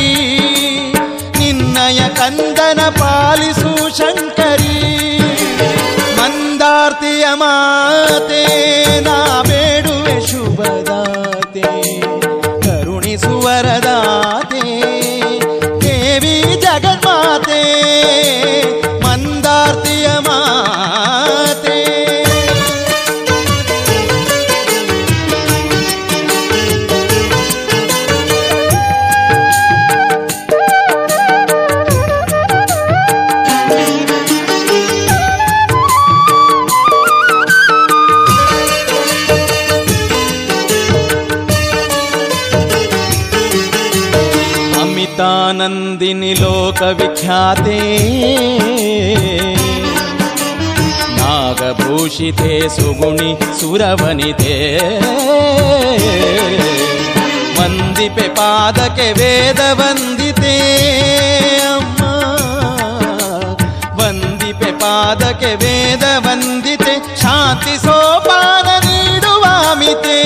ನಿನ್ನಯ 1.39 1.99
ಕಂದನ 1.99 2.81
ಪಾಲಿಸು 2.89 3.97
ಶಂಕರಿ. 3.97 4.83
ಮಂದಾರ್ತಿಯ 6.17 7.25
ಮಾತೆ 7.33 8.43
ಲೋಕವಿಖ್ಯಾತೆ 46.84 47.79
ನಾಗಭೂಷಿತೆ 51.17 52.69
ಸುಗುಣಿ 52.69 53.59
ಸುರವನಿತೆ. 53.59 54.55
ವಂದಿಪೆ 57.59 58.27
ಪಾದಕ್ಕೆ 58.36 59.13
ವೇದ 59.13 59.59
ವಂದಿತೆ 59.73 60.57
ಅಮ್ಮ. 61.57 62.01
ವಂದಿಪೆ 64.01 64.71
ಪಾದಕ್ಕೆ 64.71 65.55
ವೇದ 65.55 66.03
ವಂದಿತೆ. 66.17 67.21
ಶಾಂತಿ 67.21 67.77
ಸೋಪಾನ 67.77 68.86
ನೀಡುವ 68.86 69.45
ಮಿತೆ. 69.75 70.23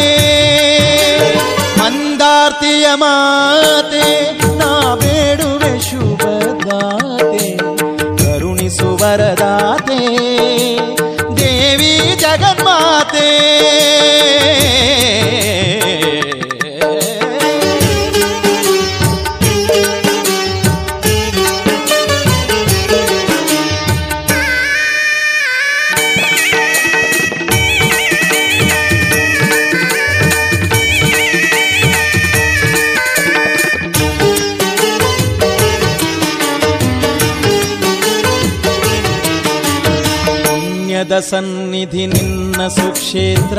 ಸುಕ್ಷೇತ್ರ. 42.70 43.58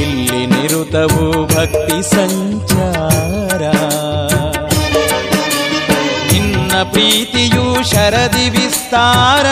ಇಲ್ಲಿ 0.00 0.46
ನಿರುತವು 0.46 1.46
ಭಕ್ತಿ 1.46 2.10
ಸಂಚಾರ. 2.10 3.60
ನಿನ್ನ 6.32 6.82
ಪ್ರೀತಿಯು 6.82 7.90
ಶರದಿ 7.90 8.48
ವಿಸ್ತಾರ. 8.48 9.46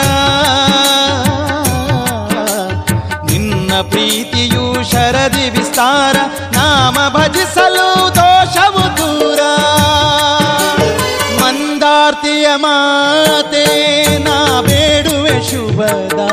ನಿನ್ನ 3.31 3.81
ಪ್ರೀತಿಯು 3.81 4.91
ಶರದಿ 4.91 5.49
ವಿಸ್ತಾರ. 5.49 6.15
ನಾಮ 6.51 7.17
ಭಜಿಸಲು 7.17 8.15
ದೋಷವು 8.15 8.97
ದೂರ. 8.97 9.39
ಮಂದಾರ್ತಿಯ 11.41 12.47
ಮಾತೆ 12.55 13.65
ನಾ 15.85 16.24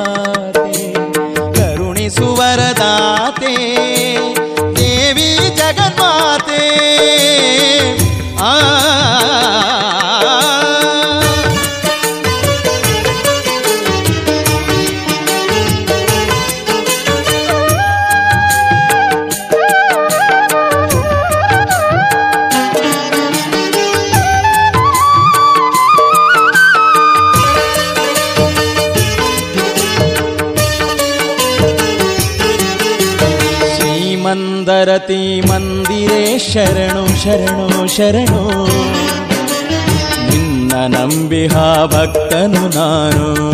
ಶ್ರೀಮಂದರತಿ 34.82 35.40
ಮಂದಿರೇ 35.40 36.38
ಶರಣು 36.38 37.22
ಶರಣು 37.22 37.96
ಶರಣು. 37.96 38.66
ನಿನ್ನ 40.30 40.72
ನಂಬಿಹ 40.96 41.54
ಭಕ್ತನು 41.84 42.68
ನಾನು. 42.68 43.52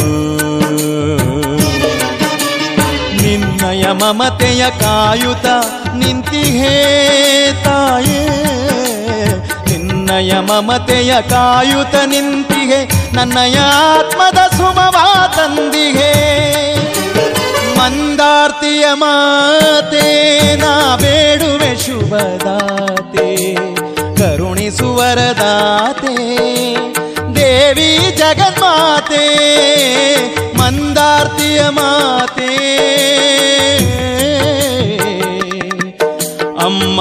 ಮಮತೆಯ 3.93 4.71
ಕಾಯುತ 4.71 5.47
ನಿಂತಿಹೇ 5.95 6.77
ತಾಯೇ. 7.65 8.29
ನಿನ್ನಯ 9.67 10.33
ಮಮತೆಯ 10.33 11.15
ಕಾಯುತ 11.31 11.95
ನಿಂತಿಹೆ 12.07 13.13
ನನ್ನಯಾತ್ಮದ 13.17 14.39
ಸುಮವಾ 14.57 15.35
ತಂದಿಹೆ 15.37 16.58
ಮಂದಾರ್ತಿಯ 17.89 18.87
ಮಾತೆ 18.93 20.57
ನಾ 20.57 20.97
ಬೇಡುವೆ 20.97 21.77
ಶುಭದಾತೆ 21.77 23.55
ಕರುಣಿಸುವರದಾತೆ 24.17 26.15
ದೇವಿ 27.35 28.17
ಜಗನ್ಮಾತೆ 28.17 29.27
ಮಂದಾರ್ತಿಯ 30.59 31.69
ಮಾತೆ. 31.69 32.51
ಅಮ್ಮ 36.65 37.01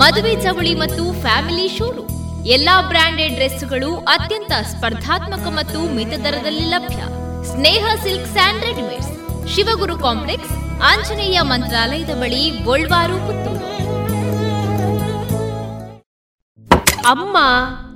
ಮದುವೆ 0.00 0.42
ಚವಳಿ 0.42 0.74
ಮತ್ತು 0.74 1.20
ಫ್ಯಾಮಿಲಿ 1.20 1.68
ಶೋರೂಮ್. 1.78 2.10
ಎಲ್ಲಾ 2.46 2.82
ಬ್ರಾಂಡೆಡ್ 2.82 3.34
ಡ್ರೆಸ್ಗಳು 3.34 3.96
ಅತ್ಯಂತ 3.96 4.52
ಸ್ಪರ್ಧಾತ್ಮಕ 4.52 5.46
ಮತ್ತು 5.48 5.94
ಮಿತ 5.94 6.08
ದರದಲ್ಲಿ 6.08 6.64
ಲಭ್ಯ. 6.70 7.00
Sneha 7.44 7.86
silk 8.02 8.26
and 8.26 8.64
readymades. 8.64 9.12
Shivaguru 9.54 9.98
complex 9.98 10.52
Anjaneya 10.82 11.40
ಮಂತ್ರಾಲಯದ 11.42 12.10
ಬಳಿ 12.20 12.50
ಗೋಲ್ವಾರು 12.64 13.16
ಪುತ್ತೂರು. 13.26 13.64
ಅಮ್ಮ 17.04 17.36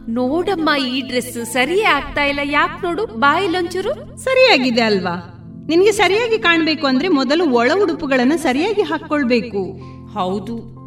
ನೋಡಮ್ಮ 0.08 0.70
ಈ 0.88 1.00
ಡ್ರೆಸ್ 1.00 1.52
ಸರಿಯೇ 1.52 1.84
ಆಗ್ತಾ 1.84 2.24
ಇಲ್ಲ. 2.24 2.40
ಯಾಕೆ 2.44 2.86
ನೋಡು 2.86 3.06
ಬಾಯಿಲೊಂಚೂರು 3.06 4.16
ಸರಿಯಾಗಿದೆ 4.16 4.80
ಅಲ್ವಾ? 4.80 5.16
ನಿನ್ಗೆ 5.68 5.92
ಸರಿಯಾಗಿ 5.92 6.38
ಕಾಣ್ಬೇಕು 6.38 6.86
ಅಂದ್ರೆ 6.86 7.08
ಮೊದಲು 7.08 7.50
ಒಳ 7.50 7.70
ಉಡುಪುಗಳನ್ನ 7.82 8.32
ಸರಿಯಾಗಿ 8.36 8.82
ಹಾಕೊಳ್ಬೇಕು 8.82 9.62
ಹೌದು. 10.12 10.79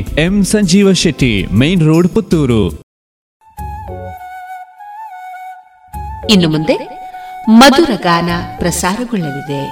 M 0.00 0.44
Sanjeeva 0.44 0.92
Shetty 0.92 1.46
main 1.60 1.82
road 1.86 2.08
Puttur. 2.08 2.62
ಇನ್ನು 6.30 6.48
ಮುಂದೆ 6.48 6.76
ಮಧುರ 7.50 7.90
ಗಾನ 8.02 8.30
ಪ್ರಸಾರಗೊಳ್ಳಲಿದೆ. 8.58 9.62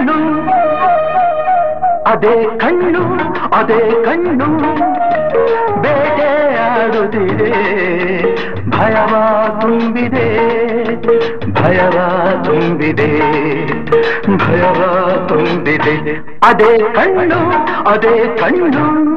ಕಣ್ಣು. 0.00 0.50
ಅದೇ 2.06 2.44
ಕಣ್ಣು 2.58 3.02
ಅದೇ 3.54 3.90
ಕಣ್ಣು. 4.04 4.46
ಬೇಟೆಯಾಡುತ್ತಿದೆ 5.82 7.50
ಭಯವ 8.70 9.14
ತುಂಬಿದೆ 9.60 10.36
ಭಯವ 11.52 11.92
ತುಂಬಿದೆ 12.44 13.18
ಭಯವ 14.36 14.82
ತುಂಬಿದೆ. 15.28 16.16
ಅದೇ 16.42 16.78
ಕಣ್ಣು 16.78 17.50
ಅದೇ 17.90 18.36
ಕಣ್ಣು. 18.40 19.09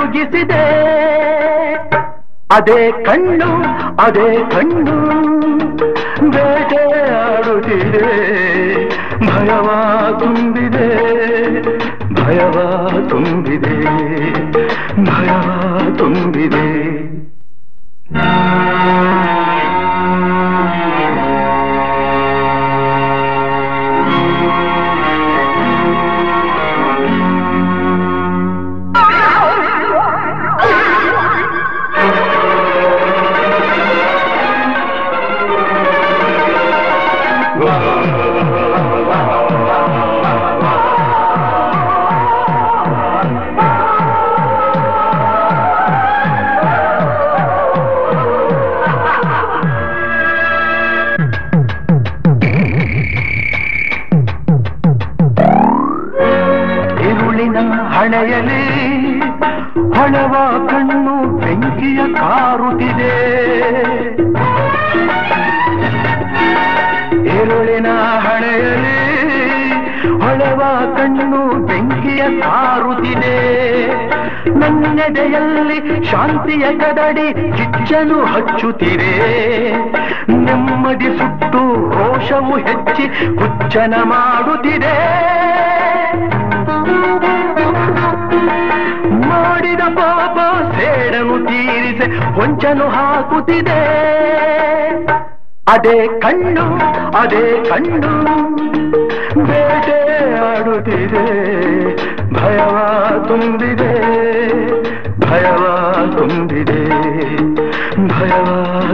ನಡುಗಿಸಿದೆ 0.00 0.64
ಅದೇ 2.50 2.92
ಕಣ್ಣು 2.92 3.62
ಅದೇ 4.02 4.42
ಕಣ್ಣು. 4.50 5.20
ಬೇಟೆಯಾಡುತ್ತಿದೆ 6.30 8.00
ಭಯವ 9.20 9.70
ತುಂಬಿದೆ. 10.18 10.88
ಭಯವ 12.14 12.86
ತುಂಬಿದೆ. 13.08 13.80
ಭಯವ 15.04 15.78
ತುಂಬಿದೆ. 15.98 16.99
ಹಣೆಯಲ್ಲಿ 58.00 58.62
ಹೊಳವ 59.94 60.34
ಕಣ್ಣು 60.66 61.38
ಬೆಂಕಿಯ 61.38 62.14
ಕಾರುತ್ತಿದೆ 62.14 63.10
ಇರುಳಿನ 67.34 67.86
ಹಣೆಯಲ್ಲಿ 68.24 68.96
ಹೊಳವ 70.22 70.62
ಕಣ್ಣು 70.96 71.66
ಬೆಂಕಿಯ 71.66 72.40
ಕಾರುತ್ತಿದೆ 72.40 73.36
ನನ್ನೆದೆಯಲ್ಲಿ 74.58 76.04
ಶಾಂತಿಯ 76.04 76.64
ಕದಡಿ 76.78 77.28
ಕಿಚ್ಚಲು 77.56 78.24
ಹಚ್ಚುತ್ತಿದೆ. 78.24 79.14
ನೆಮ್ಮದಿ 80.28 81.18
ಸುಟ್ಟು 81.18 81.62
ರೋಷವು 81.90 82.56
ಹೆಚ್ಚಿ 82.56 83.06
ಹುಚ್ಚನ 83.36 83.94
ಮಾಡುತ್ತಿದೆ. 84.04 84.96
ಮಾಡಿದ 89.28 89.80
ಪಾಪ 89.80 90.38
ಸೇಡನು 90.74 91.46
ತೀರಿಸೆ 91.46 92.06
ಹೊಂಚನು 92.34 92.88
ಹಾಕುತ್ತಿದೆ. 92.88 93.80
ಅದೇ 95.68 96.06
ಕಣ್ಣು 96.06 96.64
ಅದೇ 97.18 97.64
ಕಣ್ಣು 97.70 98.12
ಬೇಟೆಯಾಡುತ್ತಿದೆ 99.44 101.24
ಭಯವ 102.34 102.74
ತುಂಬಿದೆ 103.28 103.92
ಭಯವ 105.20 105.64
ತುಂಬಿದೆ 106.16 106.80
ಭಯವ 108.08 108.48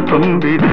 ತುಂಬಿದೆ. 0.07 0.73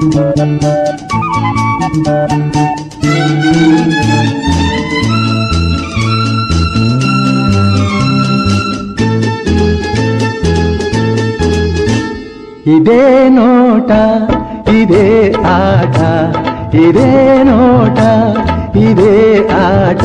ಇದೇ 0.00 0.12
ನೋಟ, 13.28 13.90
ಇದೇ 14.70 15.32
ಆಟ, 15.46 15.96
ಇದೇ 16.74 17.42
ನೋಟ, 17.42 17.98
ಇದೇ 18.76 19.38
ಆಟ. 19.48 20.04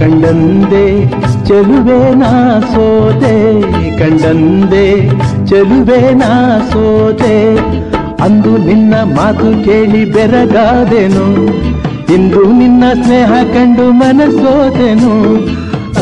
ಕಂಡಂದೆ 0.00 1.10
ಚೆಲುವೆ 1.44 2.14
ನಾ 2.14 2.60
ಸೋತೆ, 2.60 3.62
ಕಂಡಂದೆ 3.98 4.86
ಚೆಲುವೆ 5.46 6.14
ನಾ 6.14 6.60
ಸೋತೆ. 6.72 7.34
ಅಂದು 8.24 8.52
ನಿನ್ನ 8.66 8.94
ಮಾತು 9.16 9.48
ಕೇಳಿ 9.64 10.02
ಬೆರಗಾದೆನು. 10.14 11.26
ಇಂದು 12.14 12.42
ನಿನ್ನ 12.60 12.84
ಸ್ನೇಹ 13.02 13.32
ಕಂಡು 13.54 13.86
ಮನಸೋದೆನು 14.00 15.14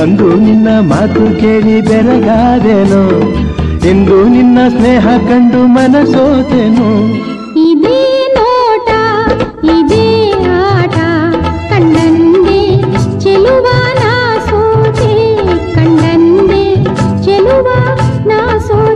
ಅಂದು 0.03 0.29
ನಿನ್ನ 0.45 0.69
ಮಾತು 0.93 1.25
ಕೇಳಿ 1.41 1.77
ಬೆರಗಾದೆನು. 1.89 3.03
ಇಂದು 3.91 4.19
ನಿನ್ನ 4.35 4.59
ಸ್ನೇಹ 4.77 5.07
ಕಂಡು 5.29 5.61
ಮನಸೋತೆನು 5.77 6.89
ಇದೇ 7.71 8.03
ನೋಟ, 8.37 8.91
ಇದೇ 9.77 10.07
ಆಟ 10.59 10.99
ಕಂಡಂದೆ 11.71 12.61
ಚೆಲುವ 13.25 13.67
ನಾ 14.01 14.15
ಸೋತೆ 14.49 15.13
ಕಂಡಂದೆ 15.77 16.65
ಚೆಲುವ 17.25 17.69
ನಾ 18.31 18.41
ಸೋತೆ 18.69 18.92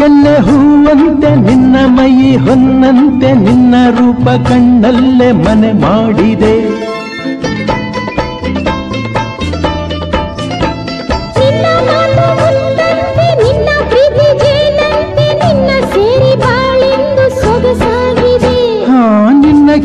ಕೆನ್ನೆ 0.00 0.34
ಹೂವಂತೆ 0.36 1.34
ನಿನ್ನ 1.34 1.76
ಮೈ 1.86 2.36
ಹೊನ್ನಂತೆ 2.36 3.32
ನಿನ್ನ 3.32 3.74
ರೂಪ 3.90 4.28
ಕಣ್ಣಲ್ಲೇ 4.48 5.32
ಮನೆ 5.32 5.72
ಮಾಡಿದೆ. 5.72 6.54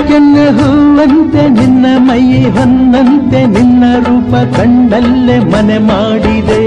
ಕೆನ್ನೆ 0.08 0.46
ಹೂವಂತೆ 0.50 1.50
ನಿನ್ನ 1.50 1.86
ಮೈ 1.98 2.44
ಹೊನ್ನಂತೆ 2.44 3.46
ನಿನ್ನ 3.46 3.84
ರೂಪ 3.98 4.58
ಕಂಡಲ್ಲೇ 4.58 5.40
ಮನೆ 5.40 5.78
ಮಾಡಿದೆ. 5.78 6.65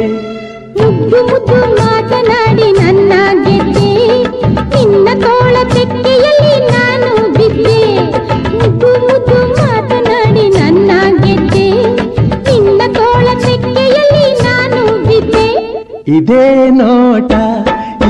ಇದೇ 16.19 16.45
ನೋಟ, 16.71 17.33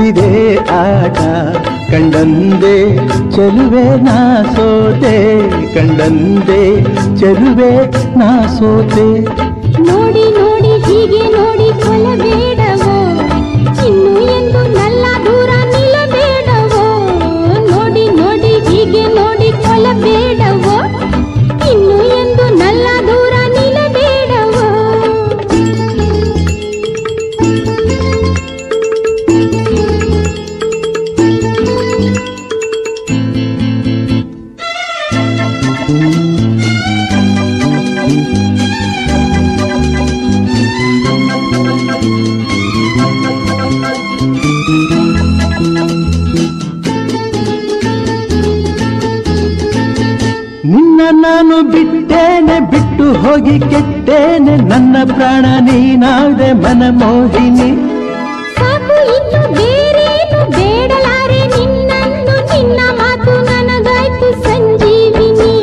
ಇದೇ 0.07 0.31
ಆಟ. 0.79 1.17
ಕಂಡಂದೆ 1.91 2.75
ಚೆಲುವೆ 3.35 3.85
ನಾ 4.07 4.17
ಸೋತೆ, 4.55 5.15
ಕಂಡಂದೆ 5.75 6.61
ಚೆಲುವೆ 7.19 7.71
ನಾ 8.19 8.29
ಸೋತೆ. 8.57 9.07
ನೋಡಿ 9.87 10.25
ನೋಡಿ, 10.37 10.73
ಹೀಗೆ 10.87 11.23
ನೋಡಿ 11.37 11.69
ಕೊಲಬೇಡವೋ 11.83 12.48
ಹೋಗಿ 53.49 53.67
ಕೆಟ್ಟೇನೆ 53.71 54.55
ನನ್ನ 54.69 54.95
ಪ್ರಾಣ 55.11 55.45
ನೀನಾದೆ 55.67 56.49
ಮನಮೋಹಿನಿ 56.55 57.69
ಸಾಕು 58.57 58.97
ಇನ್ನು 59.13 59.39
ಬೇರೇನು 59.55 60.39
ಬೇಡಲಾರೆ 60.57 61.39
ನಿನ್ನನ್ನು 61.53 62.35
ನಿನ್ನ 62.51 62.79
ಮಾತು 62.99 63.33
ನನಗಾಯ್ತು 63.47 64.27
ಸಂಜೀವಿನಿ. 64.43 65.55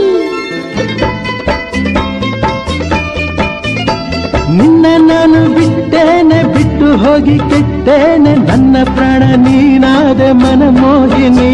ನಿನ್ನ 4.59 4.87
ನಾನು 5.07 5.43
ಬಿಟ್ಟೇನೆ 5.57 6.41
ಬಿಟ್ಟು 6.55 6.91
ಹೋಗಿ 7.05 7.39
ಕೆಟ್ಟೇನೆ 7.53 8.35
ನನ್ನ 8.49 8.77
ಪ್ರಾಣ 8.95 9.23
ನೀನಾದೆ 9.47 10.31
ಮನಮೋಹಿನಿ 10.43 11.51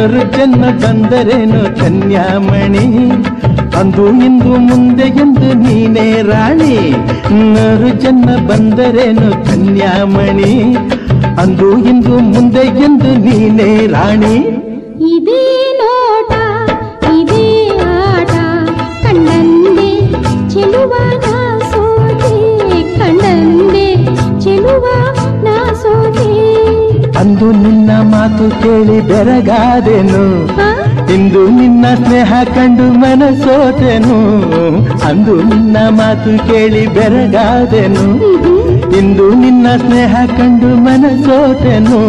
ನರು 0.00 0.36
ಜನ್ಮ 0.36 0.64
ಬಂದರೇನು 0.64 1.80
ಕನ್ಯಾಮಣಿ. 1.80 3.10
ಅಂದು 3.80 4.08
ಇಂದು 4.08 4.56
ಮುಂದೆ 4.56 5.02
ಎಂದು 5.02 5.54
ನೀನೇ 5.54 6.22
ರಾಣಿ. 6.22 6.90
ನರು 7.30 7.88
ಜನ್ಮ 7.88 8.48
ಬಂದರೇನು 8.48 9.44
ಕನ್ಯಾಮಣಿ. 9.44 10.76
ಅಂದು 11.42 11.78
ಇಂದು 11.78 12.18
ಮುಂದೆ 12.18 12.66
ಎಂದು 12.66 13.18
ನೀನೇ 13.18 13.86
ರಾಣಿ. 13.86 14.59
ಬೆರಗಾದೆನು 29.24 30.46
ಇಂದು 31.14 31.48
ನಿನ್ನ 31.48 31.86
ಸ್ನೇಹ 31.94 32.32
ಕಂಡು 32.44 32.82
ಮನಸೋತೆನು. 32.82 34.16
ಅಂದು 35.08 35.42
ನಿನ್ನ 35.42 35.76
ಮಾತು 35.88 36.46
ಕೇಳಿ 36.46 36.86
ಬೆರಗಾದೆನು. 36.86 38.32
ಇಂದು 38.98 39.34
ನಿನ್ನ 39.34 39.66
ಸ್ನೇಹ 39.76 40.16
ಕಂಡು 40.26 40.66
ಮನಸೋತೆನು. 40.66 42.00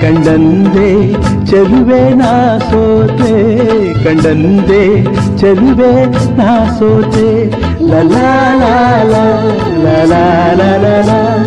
ಕಂಡಂದೆ 0.00 1.12
ಚೆಲುವೆ 1.46 2.14
ನಾ 2.14 2.58
ಸೋತೆ. 2.58 3.64
ಕಂಡಂದೆ 4.04 5.04
ಚೆಲುವೆ 5.38 6.06
ನಾ 6.36 6.76
ಸೋತೆ. 6.78 7.50
ಲಲಾ 7.86 8.54
ಲಾಲಾ 8.58 9.42
ಲಲಾ 9.82 10.54
ಲಲಾ 10.54 11.46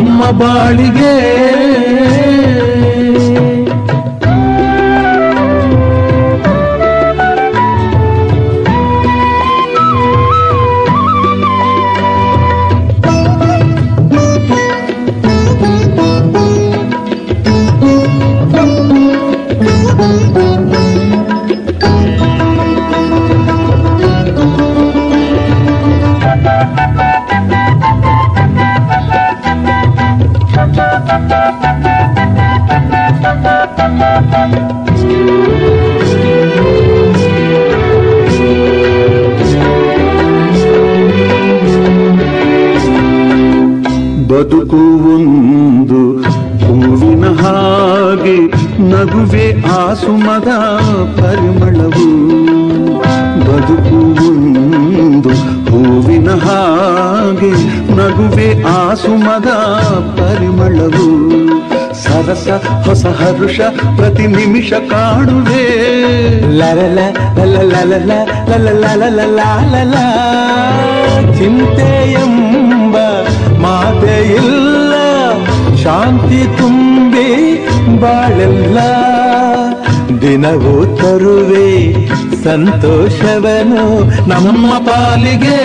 ನಮ್ಮ 0.00 0.24
ಬಾಳಿಗೆ 0.30 1.14
ಆಸುಮದ 49.90 50.50
ಪರಿಮಳವು 51.20 52.04
ಬದುಕು 53.46 54.00
ಒಂದು 55.00 55.28
ಹೂವಿನ 55.70 56.30
ಹಾಗೆ, 56.30 57.50
ನಗುವೆ 57.94 58.62
ಆಸುಮದ 58.62 59.48
ಪರಿಮಳವು. 60.18 61.06
ಸರಸ 62.02 62.48
ಹೊಸ 62.86 63.06
ಹರುಷ 63.06 63.60
ಪ್ರತಿ 63.96 64.26
ನಿಮಿಷ 64.26 64.72
ಕಾಣುವೆ 64.72 65.64
ಲರಲ 66.58 66.98
ಲಲ 67.44 67.74
ಲಲ 69.72 69.94
ಚಿಂತೆ 71.38 72.12
ಎಂಬ 72.12 72.96
ಮಾತೆ 73.60 74.16
ಇಲ್ಲ 74.34 74.94
ಶಾಂತಿ 75.76 76.40
ತುಂಬಿ 76.58 77.28
ಬಾಳೆಲ್ಲ 78.00 78.78
ದಿನವೂ 80.22 80.72
ತರುವೆ 80.96 81.68
ಸಂತೋಷವನು 82.44 83.84
ನಮ್ಮ 84.28 84.70
ಪಾಲಿಗೆ. 84.78 85.60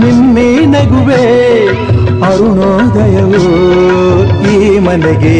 ನಿನ್ನೆ 0.00 0.48
ನಗುವೆ 0.66 1.24
ಅರುಣೋದಯವು 2.28 3.44
ಈ 4.54 4.78
ಮನೆಗೆ, 4.78 5.38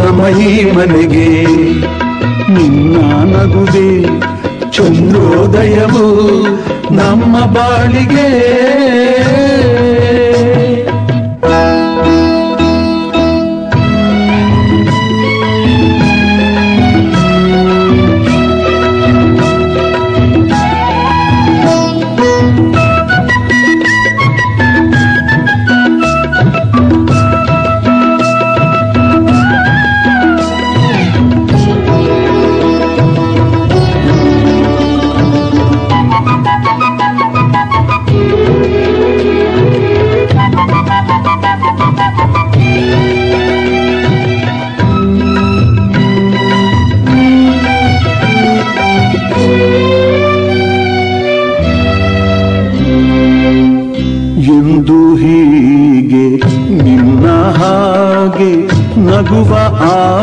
ನಮ್ಮ 0.00 0.20
ಈ 0.38 0.52
ಮನೆಗೆ. 0.72 1.28
ನಿನ್ನ 2.54 2.96
ನಗುವೆ 3.34 3.88
ಚಂದ್ರೋದಯವು 4.72 6.06
ನಮ್ಮ 6.94 7.34
ಬಾಳಿಗೆ. 7.54 8.28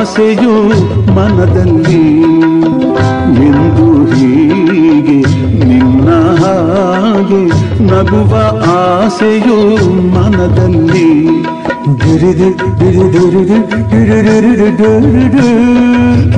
ಆಸೆಯು 0.03 0.53
ಮನದಲ್ಲಿ 1.15 2.21
ಎಂದು 3.47 4.13
ಹೀಗೆ 4.13 5.17
ನಿನ್ನ 5.65 6.09
ಹಾಗೆ 6.11 7.43
ನಗುವ 7.83 8.33
ಆಸೆಯು 8.65 9.57
ಮನದಲ್ಲಿ 10.15 11.07
ದಿರಿದಿ 12.03 12.49
ದಿರಿದಿರಿದಿ 12.79 13.57
ದಿರಿದಿರಿದಿರಿದಿರಿದು. 13.91 15.47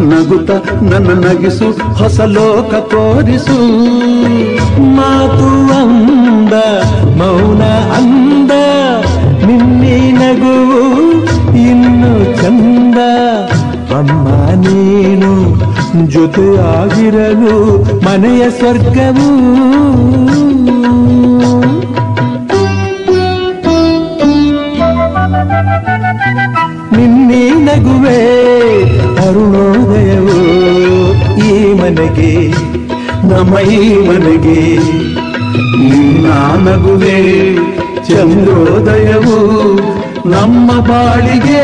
ನಗುತ್ತ 0.10 0.52
ನನ್ನ 0.84 1.26
ನಗಿಸು, 1.26 1.94
ಹೊಸ 1.94 2.20
ಲೋಕ 2.22 2.76
ತೋರಿಸು 2.76 3.60
ಮಾತು 4.96 5.50
ಅಂದ, 5.74 6.54
ಮೌನ 7.18 7.64
ಅಂದ, 7.98 8.52
ನಿನ್ನೆ 9.46 10.12
ನಗು 10.12 10.56
ಇನ್ನು 11.58 12.42
ಚಂದ 12.42 12.98
ನೀನು 14.66 15.32
ಜೊತೆಯಾಗಿರಲು 16.08 17.56
ಮನೆಯ 18.06 18.44
ಸ್ವರ್ಗವು. 18.50 19.30
ನಿನ್ನೆ 26.98 27.44
ನಗುವೆ 27.68 28.20
ಅರುಣೋದಯವು 29.26 30.38
ಈ 31.48 31.54
ಮನೆಗೆ, 31.74 32.34
ನಮ್ಮ 33.32 33.60
ಈ 33.78 33.82
ಮನೆಗೆ. 34.10 34.62
ನಿನ್ನ 35.80 36.28
ನಗುವೆ 36.68 37.18
ಚಂದ್ರೋದಯವು 38.08 39.40
ನಮ್ಮ 40.30 40.72
ಬಾಳಿಗೆ. 40.82 41.64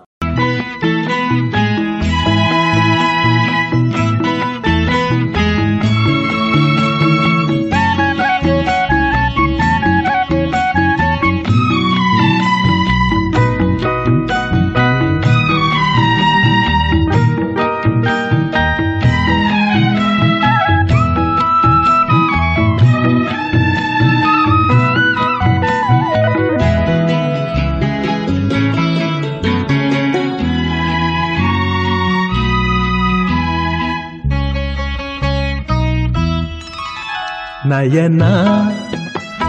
ನಯನ 37.81 38.23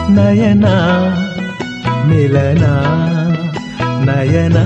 ನಯನ 0.09 0.66
ಮಿಲನ 2.06 2.64
ನಯನ 4.04 4.56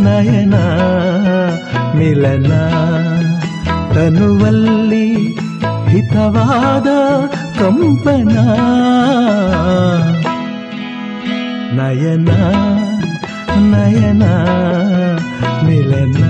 ನಯನ 0.00 0.54
ಮಿಲನ. 1.94 2.52
ತನುವಲ್ಲಿ 3.94 5.36
ಹಿತವಾದ 5.88 6.86
ಕಂಪನ. 7.58 8.34
ನಯನ 11.72 12.28
ನಯನ 13.56 14.22
ಮಿಲನ. 15.62 16.24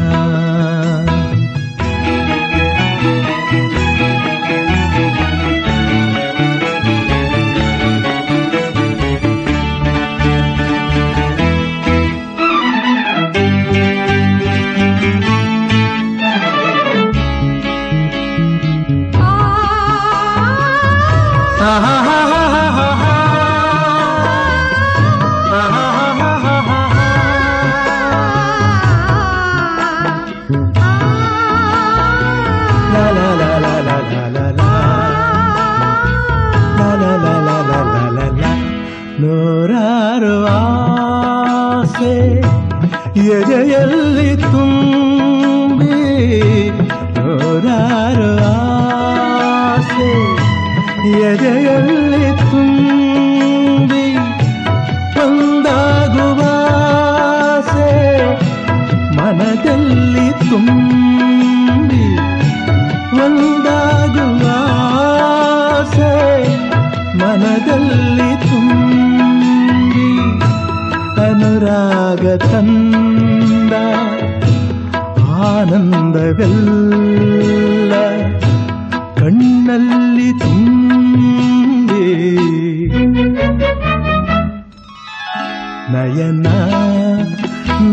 ನಯನ 85.99 86.49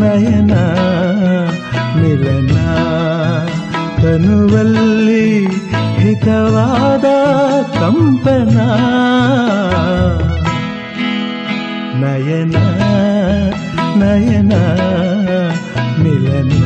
ನಯನ 0.00 0.54
ಮಿಲನ 2.00 2.56
ತನುವಲ್ಲಿ 4.00 5.24
ಹಿತವಾದ 5.96 7.06
ಕಂಪನ 7.78 8.56
ನಯನ 12.02 12.56
ನಯನ 14.02 14.54
ಮಿಲನ 16.02 16.64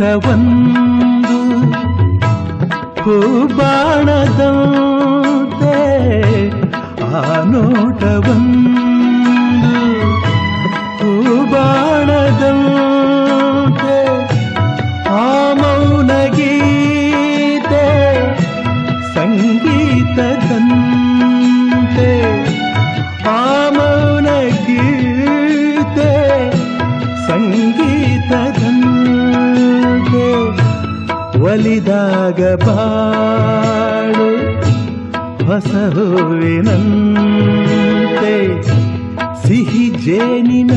ನೋಟವೊಂದು 0.00 1.38
ಹೂಬಾಣದಂತೆ 3.02 4.46
ಆ 7.10 7.20
ನೋಟವೊಂದು 7.44 8.49
ಒಲಿದಾಗ 31.90 32.40
ಬಾಳು 32.64 34.28
ಹೊಸ 35.46 35.72
ಹೂವಿನಂತೆ 35.94 36.74
ಸಿಹಿ 39.42 39.86
ಜೇನಿನಂತೆ. 40.04 40.76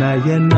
ನಯನ 0.00 0.54
ನಯನ 0.54 0.57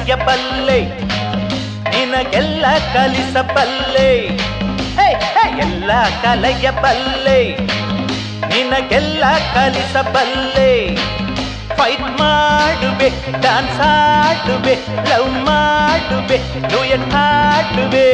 ಕಲೆಯ 0.00 0.14
ಬಲ್ಲೆ 0.26 0.78
ನಿನಗೆಲ್ಲ 1.92 2.66
ಕಲಿಸಬಲ್ಲೆ 2.94 4.10
ಎಲ್ಲ 5.64 5.90
ಕಲೆಯ 6.22 6.66
ಬಲ್ಲೆ 6.82 7.40
ನಿನಗೆಲ್ಲ 8.50 9.24
ಕಲಿಸಬಲ್ಲೆ 9.54 10.70
ಫೈಟ್ 11.78 12.08
ಮಾಡುವೆ 12.20 13.08
ಡಾನ್ಸ್ 13.44 13.80
ಆಡುವೆ 13.88 14.74
ಲವ್ 15.10 15.30
ಮಾಡುವೆ 15.48 16.38
ಡುಯಟ್ 16.70 17.08
ಹಾಡುವೆ. 17.14 18.08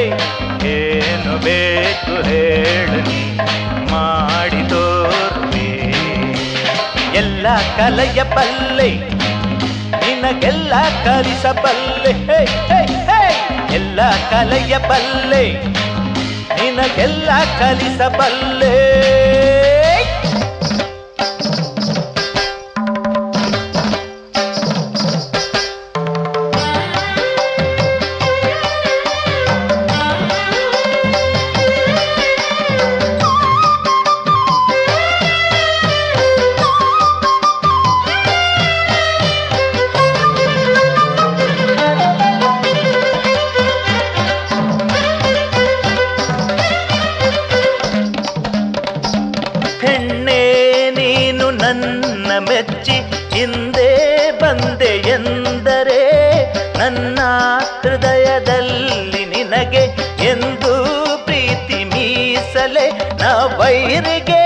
ಏನು 0.75 1.35
ಬೇಕು 1.47 2.17
ಹೇಳು 2.29 3.01
ಮಾಡಿ 3.93 4.63
ತೋರುವೆ. 4.73 5.71
ಎಲ್ಲ 7.23 7.47
ಕಲೆಯ 7.79 8.23
ಬಲ್ಲೆ 8.37 8.91
ನಿನಗೆಲ್ಲ 10.07 10.75
ಕಲಿಸಬಲ್ಲೆ. 11.05 12.13
ಎಲ್ಲ 13.75 14.01
ಕಲೆಯ 14.31 14.79
ಬಲ್ಲೆ 14.79 15.45
ನಿನಗೆಲ್ಲ 16.59 17.31
ಕಲಿಸಬಲ್ಲೆ 17.59 18.75
ನನ್ನ 56.87 57.21
ಹೃದಯದಲ್ಲಿ 57.83 59.23
ನಿನಗೆ 59.25 59.83
ಎಂದು 60.25 60.73
ಪ್ರೀತಿ 61.25 61.79
ಮೀಸಲೆ 61.85 62.85
ನಾ 63.21 63.31
ವೈರಿಗೆ 63.59 64.43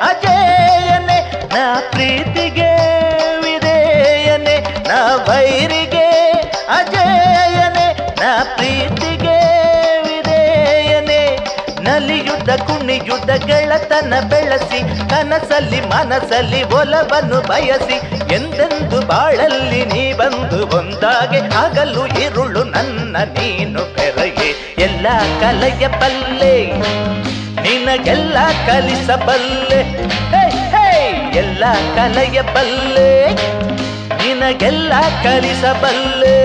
ಅಜೇಯನೆ 0.00 1.18
ನಾ 1.54 1.62
ಪ್ರೀತಿಗೆ 1.90 2.29
ನಲಿಯುದ್ದ 12.50 12.66
ಕುಣಿಯುದ್ದ 12.68 13.30
ಗೆಳತನ 13.48 14.14
ಬೆಳೆಸಿ, 14.30 14.78
ಕನಸಲ್ಲಿ 15.10 15.80
ಮನಸಲ್ಲಿ 15.90 16.60
ಒಲವನ್ನು 16.78 17.38
ಬಯಸಿ, 17.48 17.96
ಎಂದೆಂದು 18.36 18.98
ಬಾಳಲ್ಲಿ 19.10 19.82
ನೀ 19.92 20.02
ಬಂದು 20.20 20.58
ಒಂದಾಗೆ 20.78 21.40
ಹಗಲು 21.54 22.04
ಇರುಳು 22.24 22.62
ನನ್ನ 22.74 23.16
ನೀನು 23.36 23.82
ಬೆರಗೆ 23.94 24.50
ಎಲ್ಲ 24.86 25.06
ಕಲೆಯ 25.42 25.86
ಬಲ್ಲೆ 26.00 26.54
ನಿನಗೆಲ್ಲ 27.64 28.38
ಕಲಿಸಬಲ್ಲೆ 28.66 29.80
ಎಲ್ಲ 31.42 31.64
ಕಲೆಯ 31.96 32.40
ಬಲ್ಲೆ 32.54 33.10
ನಿನಗೆಲ್ಲ 34.22 34.92
ಕಲಿಸಬಲ್ಲೆ 35.24 36.36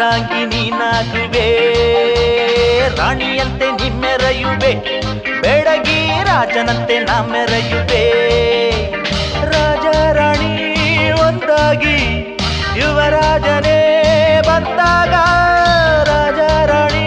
ಅರ್ಧಾಂಗಿ 0.00 0.44
ನೀನಾಗುವೆ. 0.46 1.48
ರಾಣಿಯಂತೆ 2.96 3.70
ನಿಮ್ಮೆರೆಯುವೆ. 3.70 4.72
ಬೆಡಗಿ 5.40 6.24
ರಾಜನಂತೆ 6.24 6.98
ನಮ್ಮೆರೆಯುವೆ 6.98 8.04
ರಾಜ 9.44 9.86
ರಾಣಿ 10.16 11.12
ಒಂದಾಗಿ 11.12 11.98
ಯುವರಾಜನೇ 12.76 13.78
ಬಂದಾಗ. 14.46 15.14
ರಾಜ 16.08 16.68
ರಾಣಿ 16.70 17.06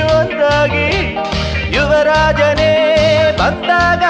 ಒಂದಾಗಿ 0.00 1.16
ಯುವರಾಜನೇ 1.76 2.72
ಬಂದಾಗ. 3.38 4.04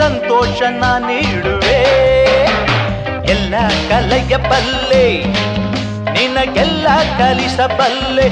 ಸಂತೋಷ 0.00 0.60
ನೀಡುವೆ. 1.06 1.80
ಎಲ್ಲ 3.30 3.54
ಕಲೆಯ 3.90 4.34
ಬಲ್ಲೆ 4.50 5.06
ನಿನಗೆಲ್ಲ 6.14 6.86
ಕಲಿಸಬಲ್ಲೆ. 7.18 8.28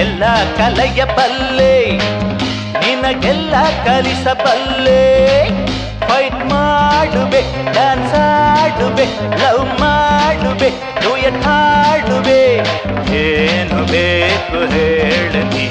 ಎಲ್ಲ 0.00 0.24
ಕಲೆಯ 0.58 1.00
ಬಲ್ಲೆ 1.16 1.74
ನಿನಗೆಲ್ಲ 2.82 3.54
ಕಲಿಸಬಲ್ಲೆ 3.86 5.02
ಫೈಟ್ 6.08 6.42
ಮಾಡುವೆ 6.52 7.42
ಡ್ಯಾನ್ಸ್ 7.72 8.14
ಆಡುವೆ 8.14 9.06
ಲವ್ 9.42 9.64
ಮಾಡುವೆ 9.80 10.70
ಡುಯಟ್ 11.02 11.42
ಹಾಡುವೆ. 11.46 12.42
ಏನು 13.22 13.80
ಬೇಕು 13.92 14.60
ಹೇಳಲಿ 14.74 15.68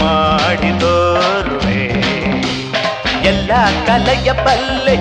ಮಾಡಿ 0.00 0.72
ತೋರುವೆ 0.80 1.53
ಎಲ್ಲ 3.44 3.64
ಕಲೆಯ 3.86 4.28
ಬಲ್ಲೆ 4.44 4.94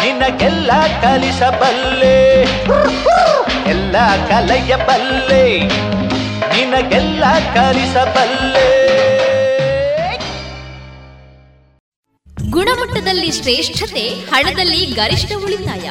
ನಿನಗೆಲ್ಲ 0.00 0.70
ಕಲಿಸಬಲ್ಲೆ. 1.02 2.16
ಎಲ್ಲ 3.72 3.94
ಕಲೆಯ 4.30 4.72
ಬಲ್ಲೆ 4.88 5.44
ನಿನಗೆಲ್ಲ 6.52 7.24
ಕಲಿಸಬಲ್ಲೆ. 7.54 8.66
ಗುಣಮಟ್ಟದಲ್ಲಿ 12.50 13.30
ಶ್ರೇಷ್ಠತೆ, 13.40 14.04
ಹಣದಲ್ಲಿ 14.32 14.82
ಗರಿಷ್ಠ 15.00 15.32
ಉಳಿತಾಯ. 15.44 15.88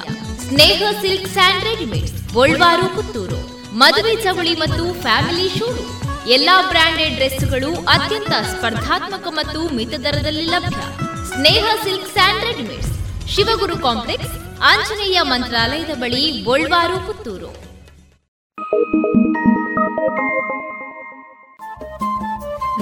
Sneha 0.48 0.84
silk 1.02 1.30
and 1.30 1.66
readymades, 1.66 2.34
Golwaru, 2.34 2.88
Puttur. 2.96 3.42
ಮದುವೆ 3.74 4.16
ಚವಳಿ 4.16 4.56
ಮತ್ತು 4.56 4.86
ಫ್ಯಾಮಿಲಿ 5.02 5.50
ಶೂರು. 5.58 5.86
ಎಲ್ಲಾ 6.30 6.56
ಬ್ರಾಂಡೆಡ್ 6.62 7.16
ಡ್ರೆಸ್ಗಳು 7.16 7.70
ಅತ್ಯಂತ 7.94 8.34
ಸ್ಪರ್ಧಾತ್ಮಕ 8.50 9.28
ಮತ್ತು 9.32 9.62
ಮಿತ 9.76 9.94
ದರದಲ್ಲಿ 10.06 10.46
ಲಭ್ಯ. 10.46 11.01
Sneha 11.42 11.66
silk 11.84 12.14
and 12.14 12.44
readymades 12.44 13.30
Shivaguru 13.30 13.78
complex, 13.80 14.60
Anjaneya 14.64 15.22
ಮಂತ್ರಾಲಯದ 15.22 15.96
ಬಳಿ, 15.96 16.42
ಗೋಳ್ವಾರು, 16.42 17.08
ಪುತ್ತೂರು. 17.08 17.50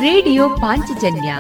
ರೇಡಿಯೋ 0.02 0.50
ಪಾಂಚಜನ್ಯ 0.50 1.36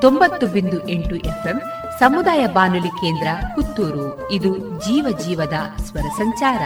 ತೊಂಬತ್ತು 0.00 0.46
ಬಿಂದು 0.46 0.88
ಎಂಟು 0.88 1.16
ಎಫ್ಎಂ 1.16 1.62
ಸಮುದಾಯ 1.98 2.46
ಬಾನುಲಿ 2.46 2.88
ಕೇಂದ್ರ 2.88 3.28
ಪುತ್ತೂರು. 3.54 4.30
ಇದು 4.30 4.58
ಜೀವ 4.80 5.18
ಜೀವದ 5.26 5.82
ಸ್ವರ 5.82 6.08
ಸಂಚಾರ. 6.16 6.60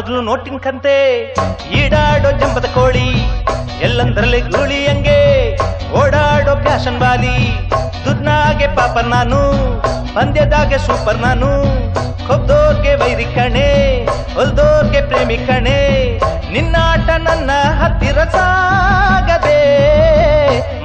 ಮೊದಲು 0.00 0.20
ನೋಟಿನ 0.20 0.56
ಕಂತೆ, 0.64 0.94
ಈಡಾಡೋ 1.78 2.28
ಜಂಬದ 2.40 2.66
ಕೋಳಿ, 2.74 3.08
ಎಲ್ಲಂದರಲ್ಲಿ 3.86 4.38
ಗೂಳಿ 4.52 4.78
ಹಂಗೆ, 4.86 5.18
ಓಡಾಡೋ 6.00 6.52
ಫ್ಯಾಷನ್ 6.62 6.96
ಬಾಲಿ 6.98 7.34
ದುಡ್ನಾಗೆ 8.04 8.68
ಪಾಪರ್ 8.76 9.10
ನಾನು, 9.14 9.40
ಪಂದ್ಯದಾಗೆ 10.14 10.78
ಸೂಪರ್ 10.78 11.20
ನಾನು. 11.26 11.50
ಕೊಬ್ದೋರ್ಗೆ 12.28 12.94
ವೈರಿ 12.94 13.26
ಕಣೆ, 13.34 13.68
ಹೊಲ್ದೋರ್ಗೆ 14.34 15.02
ಪ್ರೇಮಿ 15.10 15.38
ಕಣೆ. 15.50 15.78
ನಿನ್ನಾಟ 16.54 17.08
ನನ್ನ 17.26 17.50
ಹತ್ತಿರ 17.82 18.24
ಸಾಗದೆ. 18.36 19.60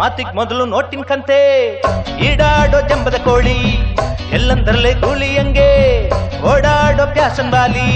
ಮಾತಿಗ್ 0.02 0.36
ಮೊದಲು 0.36 0.66
ನೋಟಿನ 0.76 1.06
ಕಂತೆ, 1.14 1.42
ಈಡಾಡೋ 2.28 2.82
ಜಂಬದ 2.82 3.20
ಕೋಳಿ, 3.30 3.60
ಎಲ್ಲಂದರಲ್ಲೇ 4.34 4.94
ಗೂಳಿ 5.06 5.32
ಹಂಗೆ, 5.40 5.72
ಓಡಾಡೋ 6.52 7.06
ಪ್ಯಾಸನ್ 7.14 7.52
ಬಾಲಿ 7.52 7.90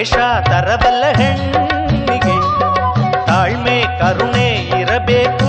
ದ್ವೇಷ 0.00 0.14
ತರಬಲ್ಲ 0.46 1.04
ಹೆಣ್ಣಿಗೆ 1.18 2.34
ತಾಳ್ಮೆ 3.28 3.76
ಕರುಣೆ 4.00 4.46
ಇರಬೇಕು 4.78 5.48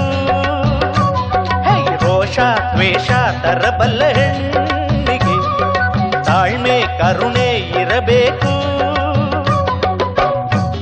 ಹೇ 1.67 1.75
ರೋಷ 2.03 2.37
ದ್ವೇಷ 2.73 3.07
ತರ 3.35 3.55
ತರಬಲ್ಲ 3.55 4.01
ಹೆಣ್ಣಿಗೆ 4.17 5.35
ತಾಳ್ಮೆ 6.27 6.77
ಕರುಣೆ 6.99 7.47
ಇರಬೇಕು 7.81 8.53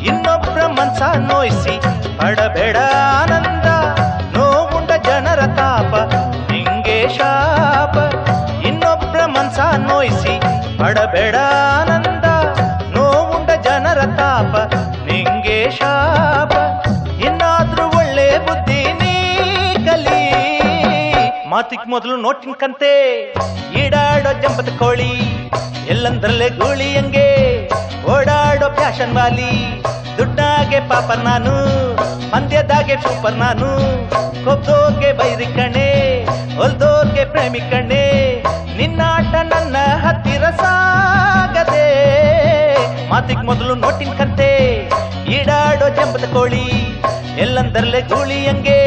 ಇನ್ನೊಬ್ಬರ 0.07 0.61
ಮನ್ಸ 0.77 1.01
ನೋಯಿಸಿ 1.29 1.75
ಪಡಬೇಡ 2.19 2.77
ಆನಂದ 3.21 3.67
ನೋವುಂಡ 4.35 4.91
ಜನರ 5.07 5.41
ತಾಪ 5.57 5.93
ನಿಂಗೆ 6.51 6.99
ಶಾಪ 7.17 7.95
ಇನ್ನೊಬ್ಬರ 8.67 9.21
ಮನ್ಸ 9.35 9.59
ನೋಯಿಸಿ 9.87 10.35
ಪಡಬೇಡ 10.79 11.35
ಮಾತಿಗ್ 21.60 21.88
ಮೊದಲು 21.88 22.16
ನೋಟಿನ 22.16 22.52
ಕಂತೆ. 22.52 22.92
ಈಡಾಡೋ 23.78 24.32
ಜಂಬದ 24.32 24.68
ಕೋಳಿ, 24.78 25.10
ಎಲ್ಲಂದ್ರಲ್ಲೇ 25.88 26.48
ಗೂಳಿ 26.48 26.98
ಹಂಗೆ. 26.98 27.28
ಓಡಾಡೋ 28.10 28.74
ಫ್ಯಾಷನ್ 28.74 29.16
ವಾಲಿ, 29.16 29.82
ದುಡ್ಡಾಗೆ 30.18 30.80
ಪಾಪ 30.88 31.12
ನಾನು, 31.12 31.52
ಪಂದ್ಯದಾಗೆ 32.30 32.96
ಸೂಪರ್ 32.96 33.34
ನಾನು. 33.34 33.68
ಕೊಬ್ದೋರ್ಗೆ 34.44 35.12
ಬೈರಿ 35.12 35.46
ಕಣೆ, 35.46 36.24
ಹೊಲ್ದೋರ್ಗೆ 36.56 37.24
ಪ್ರೇಮಿ 37.24 37.60
ಕಣೆ. 37.60 38.06
ನಿನ್ನಾಟ 38.76 39.34
ನನ್ನ 39.34 39.76
ಹತ್ತಿರ 40.06 40.44
ಸಾಗದೆ. 40.50 41.88
ಮಾತಿಗ್ 43.08 43.44
ಮೊದಲು 43.44 43.74
ನೋಟಿನ 43.74 44.12
ಕಂತೆ. 44.12 44.50
ಈಡಾಡೋ 45.28 45.88
ಜಂಬದ 45.88 46.24
ಕೋಳಿ, 46.32 46.66
ಎಲ್ಲಂದರಲ್ಲೇ 47.38 48.00
ಗೂಳಿ 48.00 48.48
ಹಂಗೆ. 48.48 48.80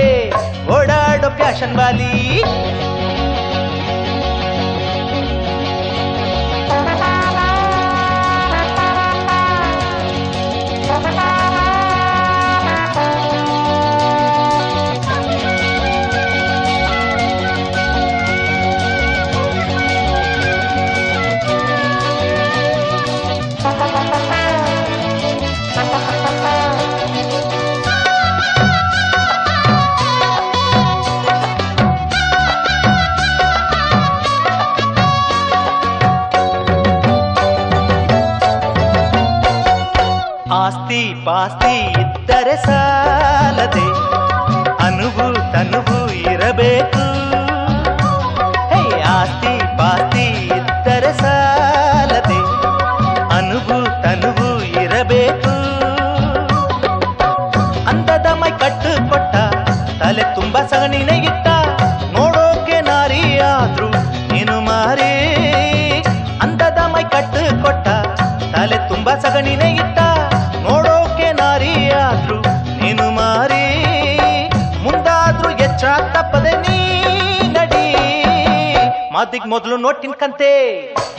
ಓಡಾಡೋ 1.23 1.35
ಫ್ಯಾಷನ್ 1.37 1.75
ವಾಲಿ 1.77 2.13
ಆಸ್ತಿ 41.43 41.71
ಇದ್ದರೆ 42.01 42.55
ಸಾಲದೆ 42.57 43.87
ಅನುಭು 44.85 45.25
ತನುಭು 45.53 45.97
ಇರಬೇಕು. 46.31 47.03
ಆಸ್ತಿ 49.13 49.53
ಪಾಸ್ತಿ 49.77 50.25
ಇದ್ದರೆ 50.57 51.11
ಸಾಲದೆ 51.13 52.39
ಅನುಭು 53.37 53.77
ತನುಭು 54.03 54.49
ಇರಬೇಕು. 54.83 55.53
ಅಂದದ 57.89 58.27
ಮೈ 58.41 58.51
ಕಟ್ಟು 58.51 58.93
ಕೊಟ್ಟ, 59.09 59.35
ತಲೆ 60.01 60.35
ತುಂಬ 60.35 60.57
ಸಗಣಿನ 60.71 61.09
ಮಾತಿಗ್ 79.23 79.47
ಮೊದಲು 79.47 79.77
ನೋಟಿನ್ 79.77 80.13
ಕಂತೆ. 80.13 80.51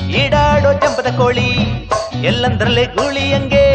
ಈಡಾಡೋ 0.09 0.72
ಜಂಪದ 0.72 1.06
ಕೋಳಿ, 1.16 1.51
ಎಲ್ಲಂದ್ರಲ್ಲೇ 2.24 2.85
ಗೂಳಿ 2.85 3.35
ಹಂಗೆ. 3.35 3.68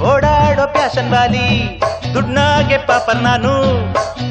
ಓಡಾಡೋ 0.00 0.66
ಪ್ಯಾಶನ್ 0.66 1.10
ಬಾಲಿ 1.10 1.80
ದುಡ್ನಾಗೆ 2.14 2.78
ಪಾಪರ್ 2.78 3.22
ನಾನು, 3.22 3.52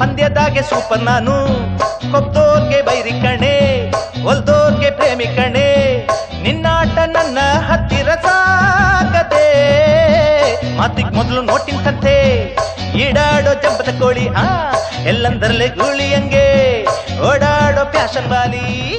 ಪಂದ್ಯದಾಗೆ 0.00 0.62
ಸೂಪರ್ 0.62 1.02
ನಾನು. 1.02 1.34
ಕೊಬ್ದೋರ್ಗೆ 2.12 2.82
ಬೈರಿ 2.82 3.10
ಕಣೆ 3.10 3.56
ಹೊಲ್ದೋರ್ಗೆ 4.22 4.90
ಪ್ರೇಮಿ 4.90 5.24
ಕಣೆ. 5.24 5.68
ನಿನ್ನಾಟ 6.42 6.98
ನನ್ನ 6.98 7.38
ಹತ್ತಿರ 7.68 8.08
ಸಾಗದೆ. 8.08 9.48
ಮಾತಿಗೆ 10.76 11.14
ಮೊದಲು 11.14 11.42
ನೋಟಿನ 11.42 11.78
ಕತೆ. 11.84 12.16
ಈಡಾಡೋ 12.94 13.54
ಜಂಪದ 13.54 13.92
ಕೋಳಿ 14.00 14.28
ಆ 14.28 14.72
ಎಲ್ಲಂದರಲ್ಲೇ 15.04 15.68
ಗೂಳಿ 15.68 16.14
ಹಂಗೆ. 16.14 16.46
ಓಡಾಡೋ 17.28 17.84
ಪ್ಯಾಶನ್ 17.84 18.30
ವಾಲಿ 18.30 18.98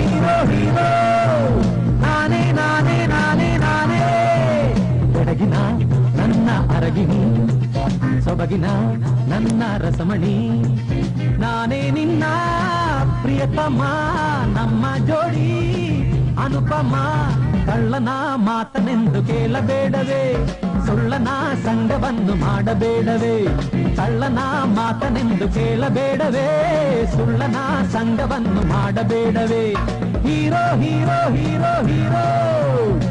ಸೊಬಗಿನ 8.51 8.65
ನನ್ನ 9.33 9.63
ರಸಮಣಿ. 9.77 10.49
ನಾನೇ 11.37 11.91
ನಿನ್ನ 11.91 12.23
ಪ್ರಿಯತಮ, 13.21 13.83
ನಮ್ಮ 14.45 15.05
ಜೋಡಿ. 15.05 15.57
ಅನುಪಮ, 16.43 16.95
ಕಳ್ಳನ 17.65 18.09
ಮಾತನೆಂದು 18.35 19.23
ಕೇಳಬೇಡವೇ. 19.23 20.47
ಸುಳ್ಳನ 20.85 21.27
ಸಂಘವನ್ನು 21.63 22.35
ಮಾಡಬೇಡವೇ. 22.35 23.47
ಕಳ್ಳನ 23.95 24.39
ಮಾತನೆಂದು 24.63 25.53
ಕೇಳಬೇಡವೇ. 25.53 26.47
ಸುಳ್ಳನ 27.15 27.55
ಸಂಘವನ್ನು 27.91 28.67
ಮಾಡಬೇಡವೇ. 28.67 29.75
Hero 30.27 30.79
hero 30.79 31.33
hero 31.33 31.85
hero. 31.85 33.10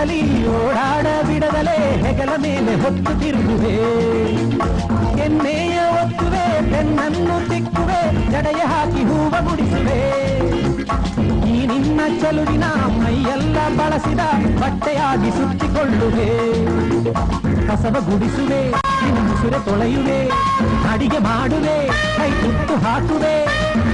ನೆಲದಲ್ಲಿ 0.00 0.48
ಓಡಾಡ 0.48 1.06
ಬಿಡದಲೇ 1.28 1.78
ಹೆಗಲ 2.04 2.32
ಮೇಲೆ 2.42 2.74
ಹೊತ್ತು 2.82 3.12
ತಿರುಗುವೆ. 3.20 3.72
ಎಣ್ಣೆಯ 5.24 5.78
ಒತ್ತುವೆ, 6.00 6.44
ಬೆನ್ನನ್ನು 6.70 7.36
ತಿಕ್ಕುವೆ, 7.50 8.00
ಜಡೆಯ 8.32 8.62
ಹಾಕಿ 8.72 9.02
ಹೂವ 9.08 9.34
ಮುಡಿಸುವೆ. 9.46 9.98
ಈ 11.52 11.56
ನಿನ್ನ 11.66 12.00
ಚಲುವಿನ 12.20 12.64
ಮೈಯೆಲ್ಲ 13.02 13.58
ಬಳಸಿದ 13.78 14.22
ಬಟ್ಟೆಯಾಗಿ 14.62 15.30
ಸುತ್ತಿಕೊಳ್ಳುವೆ. 15.30 16.28
ಕಸವ 17.68 17.96
ಗುಡಿಸುವೆ 18.08 18.62
ಮುಸುರೆ 19.26 19.60
ತೊಳೆಯುವೆ, 19.64 20.20
ಅಡಿಗೆ 20.92 21.18
ಮಾಡುವೆ, 21.18 21.78
ಕೈ 22.16 22.30
ತುತ್ತು 22.42 22.76
ಹಾಕುವೆ. 22.86 23.36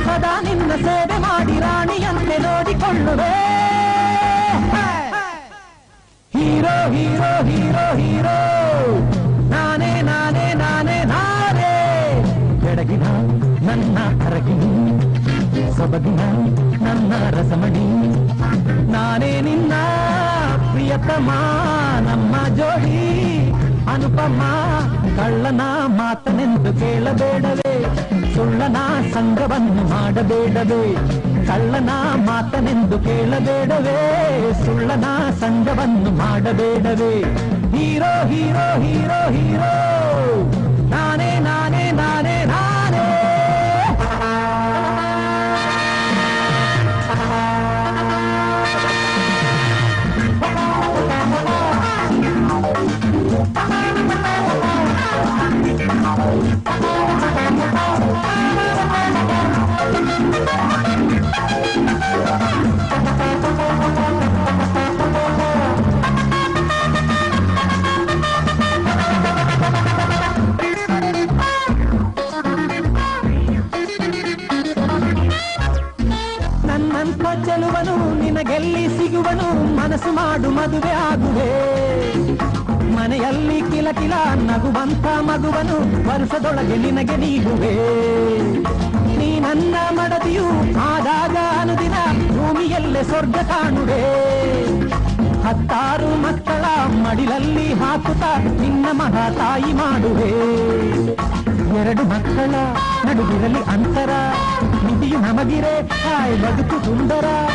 ಸದಾ 0.06 0.34
ನಿನ್ನ 0.42 0.72
ಸೇವೆ 0.86 1.18
ಮಾಡಿ 1.18 1.58
ರಾಣಿಯಂತೆ 1.60 2.38
ನೋಡಿಕೊಳ್ಳುವೆ. 2.38 3.32
Hero 6.36 6.90
hero 6.90 7.44
hero 7.44 7.96
hero. 7.96 8.38
ನಾನೇ 9.50 10.02
ನಾನೇ 10.02 10.54
ನಾನೇ 10.54 11.04
ನಾನೇ. 11.04 11.72
ಬೆಳಗಿನ 12.64 13.02
ನನ್ನ 13.70 13.98
ಅರಗಿನಿ 14.26 14.86
ಸೊಬಗಿನ 15.76 16.20
ನನ್ನ 16.86 17.12
ರಸಮಣಿ. 17.30 18.06
ನಾನೇ 18.92 19.40
ನಿನ್ನ 19.40 19.72
ಪ್ರಿಯತಮ 20.72 21.30
ನಮ್ಮ 22.00 22.56
ಜೋಡಿ. 22.56 23.50
ಅನುಪಮ, 23.92 24.42
ಕಳ್ಳನ 25.16 25.60
ಮಾತನೆಂದು 25.86 26.72
ಕೇಳಬೇಡವೇ. 26.80 27.84
ಸುಳ್ಳನ 28.34 28.76
ಸಂಘವನ್ನು 29.14 29.88
ಮಾಡಬೇಡವೇ. 29.88 30.96
ಕಳ್ಳನ 31.46 31.90
ಮಾತನೆಂದು 32.16 32.98
ಕೇಳಬೇಡವೇ 32.98 33.98
ಸುಳ್ಳನ 34.64 35.04
ಸಂಘವನ್ನು 35.40 36.10
ಮಾಡಬೇಡವೇ. 36.10 37.20
Hero 37.76 38.26
hero 38.26 38.80
hero 38.80 39.20
hero. 39.30 39.72
ಸಿಗುವನು 79.16 79.76
ಮನಸ್ಸು 79.76 80.12
ಮಾಡು, 80.12 80.50
ಮದುವೆ 80.50 80.90
ಆಗುವೆ. 80.90 81.50
ಮನೆಯಲ್ಲಿ 82.94 83.60
ಕಿಲ 83.60 83.88
ಕಿಲ 83.92 84.12
ನಗುವಂತ 84.34 85.06
ಮಗುವನು, 85.06 85.76
ವರ್ಷದೊಳಗೆ 86.08 86.76
ನಿನಗೆ 86.76 87.16
ನೀಡುವೆ. 87.16 87.72
ನೀ 89.18 89.40
ನನ್ನ 89.40 89.74
ಮಡದಿಯು, 89.90 90.44
ಆದಾಗ 90.80 91.36
ಅನುದಿನ 91.60 91.96
ಭೂಮಿಯಲ್ಲೇ 92.28 93.02
ಸ್ವರ್ಗ 93.02 93.36
ಕಾಣುವೆ. 93.36 94.02
ಹತ್ತಾರು 95.48 96.22
ಮಕ್ಕಳ 96.22 96.64
ಮಡಿಲಲ್ಲಿ 96.88 97.72
ಹಾಕುತ್ತಾ 97.72 98.36
ನಿನ್ನ 98.38 98.86
ಮಗ 98.92 99.16
ತಾಯಿ 99.38 99.72
ಮಾಡುವೆ. 99.72 100.30
ಎರಡು 101.80 102.04
ಮಕ್ಕಳ 102.04 102.54
ನಡುವಿರಲಿ 103.06 103.62
ಅಂತರ 103.64 104.10
ನಿಧಿಯು 104.86 105.18
ನಮಗಿರೆ, 105.18 105.82
ತಾಯಿ 105.88 106.42
ಬದುಕು 106.42 106.84
ಸುಂದರ. 106.84 107.45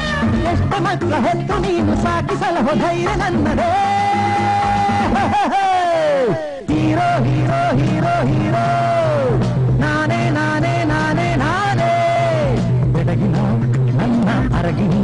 ಎಷ್ಟು 0.50 0.84
ಮಕ್ಕಳ 0.84 1.14
ಹೆತ್ತು 1.28 1.58
ನೀನು 1.60 1.96
ಸಾಕಿಸಲಹೋ 1.96 2.76
ಧೈರ್ಯ 2.76 3.16
ನನ್ನದೇ? 3.16 3.72
Hero 6.74 7.24
hero 7.24 7.78
hero 7.78 8.26
hero. 8.28 8.66
ನಾನೇ 9.80 10.30
ನಾನೇ 10.30 10.84
ನಾನೇ 10.84 11.36
ನಾನೇ. 11.36 11.92
ಬೆಡಗಿನ 12.94 13.36
ನನ್ನ 14.02 14.58
ಅರಗಿನಿ 14.58 15.02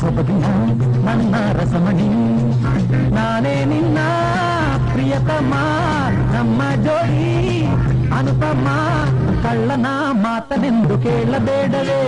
ಸೊಬಗಿನ 0.00 0.44
ನನ್ನ 1.04 1.34
ರಸಮಣಿ. 1.52 2.08
ನಾನೇ 3.14 3.64
ನಿನ್ನ 3.64 3.98
ಪ್ರಿಯತಮ, 4.92 5.54
ನಮ್ಮ 6.34 6.62
ಜೋಡಿ, 6.84 7.66
ಅನುಪಮ. 8.18 8.66
ಕಳ್ಳನ 9.44 9.88
ಮಾತನೆಂದು 10.22 10.94
ಕೇಳಬೇಡವೇ 10.98 12.00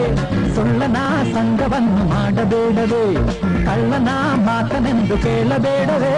ಸುಳ್ಳನ 0.56 0.98
ಸಂಘವನ್ನು 1.34 2.02
ಮಾಡಬೇಡವೇ 2.09 3.05
ಕಳ್ಳನ 3.66 4.10
ಮಾತನೆಂದು 4.46 5.16
ಕೇಳಬೇಡವೇ 5.18 6.14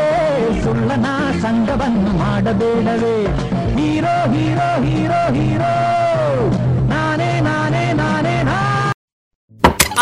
ಸುಳ್ಳನ 0.65 1.07
ಸಂಘವನ್ನು 1.43 2.13
ಮಾಡಬೇಡವೇ. 2.19 3.15
ಹೀರೋ 3.77 4.15
ಹೀರೋ 4.35 4.69
ಹೀರೋ 4.87 5.21
ಹೀರೋ 5.37 5.73
ನಾನೇ 6.89 7.31
ನಾನೇ 7.41 7.85
ನಾನೇ 7.95 8.37
ನಾ 8.43 8.59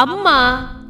ಅಮ್ಮ 0.02 0.28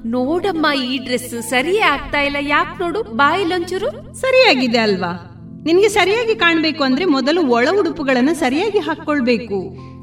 ನೋಡಮ್ಮ 0.08 0.66
ಈ 0.84 0.98
ಡ್ರೆಸ್ 0.98 1.34
ಸರಿಯೇ 1.50 1.82
ಆಗ್ತಾ 1.92 2.20
ಇಲ್ಲ. 2.20 2.38
ಯಾಕೆ 2.48 2.76
ನೋಡು 2.82 3.00
ಬಾಯಿಲೊಂಚೂರು 3.16 3.88
ಸರಿಯಾಗಿದೆ 4.20 4.80
ಅಲ್ವಾ? 4.80 5.12
ನಿನ್ಗೆ 5.66 5.88
ಸರಿಯಾಗಿ 5.90 6.34
ಕಾಣ್ಬೇಕು 6.34 6.82
ಅಂದ್ರೆ 6.84 7.04
ಮೊದಲು 7.14 7.40
ಒಳ 7.54 7.68
ಉಡುಪುಗಳನ್ನ 7.80 8.32
ಸರಿಯಾಗಿ 8.42 8.78
ಹಾಕೊಳ್ಬೇಕು 8.78 9.58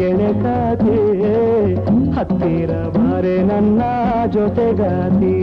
ನೀನು 0.00 0.16
ಗೆಳೆಗಾತಿ 0.16 0.96
ಹತ್ತಿರ 2.16 2.70
ಬಾರೆ 2.70 3.42
ನನ್ನ 3.42 3.82
ಜೊತೆಗಾತಿ. 4.26 5.34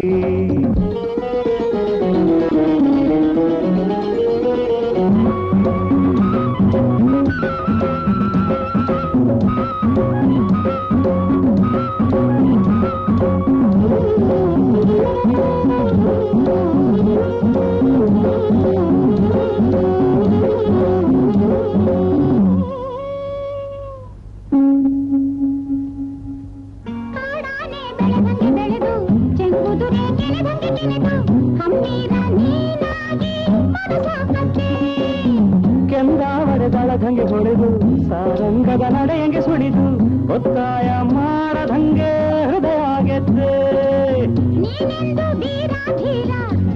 ಕೆಂದಾವರೆದಳದಂಗೆ 35.89 37.21
ಹೊಡೆದು 37.21 37.69
ಸಾರಂಗದ 38.09 38.81
ನಡೆಯಂಗೆ 38.81 39.41
ಸುಳಿದು 39.41 39.85
ಒತ್ತಾಯ 40.33 40.89
ಮಾಡದಂಗೆ 41.01 42.11
ಹೃದಯ 42.45 43.05
ಗೆದ್ದೆ. 43.05 43.53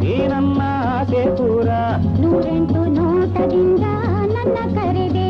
ಈ 0.08 0.28
ನನ್ನ 0.28 0.62
ಆಸೆ 1.00 1.36
ಪೂರ. 1.36 1.70
ನೂರೆಂಟು 2.20 2.86
ನೋಟದಿಂದ 2.86 3.80
ನನ್ನ 4.26 4.76
ಕರೆದೆ. 4.76 5.30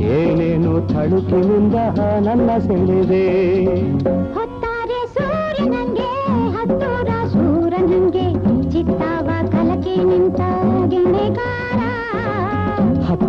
ಏನೇನು 0.00 0.88
ತಳುಕಿನಿಂದ 0.88 1.74
ನನ್ನ 1.98 2.50
ಸೆಳೆದೆ. 2.58 3.26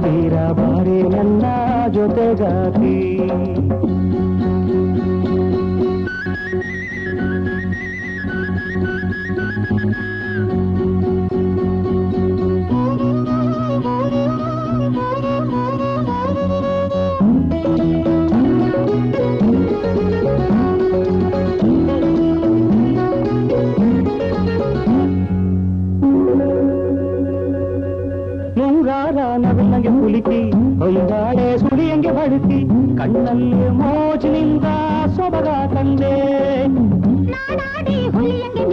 ಹತ್ತಿರ 0.10 0.36
ಬಾರಿ 0.52 1.00
ನನ್ನ 1.10 1.46
ಜೊತೆಗಾತಿ. 1.96 2.94
ಹೊಂದಾಳೆ 30.90 31.48
ಸುಳಿಯಂಗೆ 31.58 32.12
ಬಡಿಸಿ 32.12 32.58
ಕಣ್ಣಲ್ಲಿ 32.98 33.66
ಮೋಜಿನಿಂದ 33.80 34.68
ಸೊಬಗ 35.16 35.50
ತಂದೆ. 35.74 36.14
ಹುಲಿಯಂಗೆ 38.14 38.64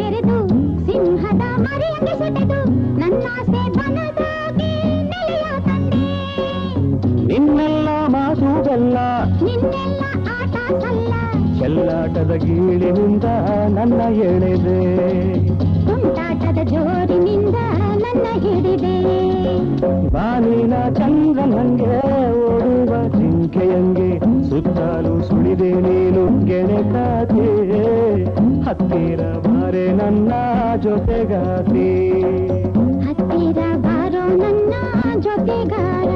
ಸಿಂಹದ 0.86 1.43
ಮರಿಯಂಗೆ 1.64 2.14
ಸೆಟೆದು 2.20 2.59
ನನ್ನಾಸೆ 3.01 3.62
ಬನದಾಗಿ 3.76 4.70
ನೆಲೆಯ 5.10 5.47
ತಂದೆ. 5.66 6.09
ನಿನ್ನೆಲ್ಲ 7.30 7.88
ಮಾತು 8.14 8.51
ಬೆಲ್ಲ 8.68 8.97
ನಿನ್ನೆಲ್ಲ 9.47 10.02
ಆಟ 10.36 10.56
ಸಲ್ಲ. 10.84 11.12
ಚೆಲ್ಲಾಟದ 11.60 12.32
ಗೀಳಿನಿಂದ 12.47 13.24
ನನ್ನ 13.76 14.01
ಎಳೆದೆ. 14.28 14.80
ತುಂಟಾಟದ 15.86 16.60
ನನ್ನ 18.16 18.28
ಹಿಡಿದೆ. 18.44 18.94
ಬಾನಿನ 20.10 20.74
ಚಂದ್ರನಂಗೆ 20.94 21.97
ಓಡುವ 22.48 22.93
ಜಿಂಕೆಯಂಗೆ 23.18 24.10
ಸುತ್ತಲೂ 24.48 25.14
ಸುಳಿದೆ 25.22 25.70
ನೀನು 25.86 26.24
ಗೆಳೆಗಾತಿ 26.47 27.47
ಹತ್ತಿರ 28.66 29.20
ಬಾರೆ 29.47 29.86
ನನ್ನ 29.93 30.32
ಜೊತೆಗಾತಿ. 30.82 31.88
ಹತ್ತಿರ 33.06 33.59
ಬಾರೋ 33.76 34.24
ನನ್ನ 34.36 34.74
ಜೊತೆಗಾರ. 35.20 36.15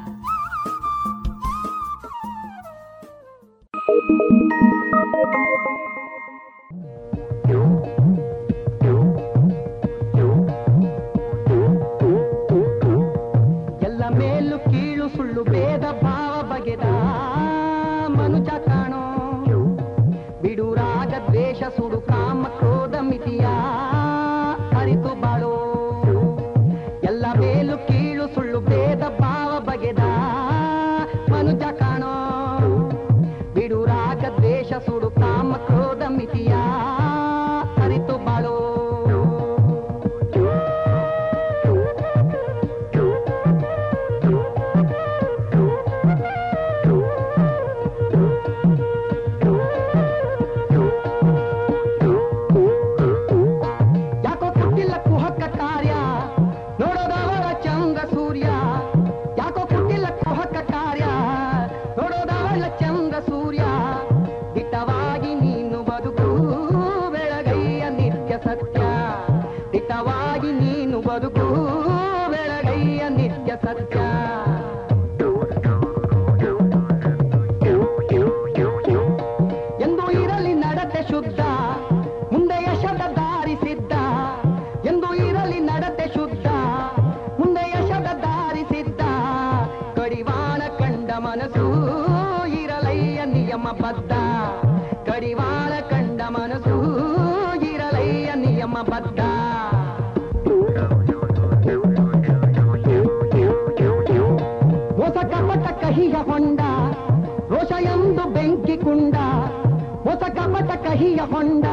ಕಪಟ 110.37 110.71
ಕಹಿಯ 110.85 111.21
ಹೊಂಡ 111.33 111.65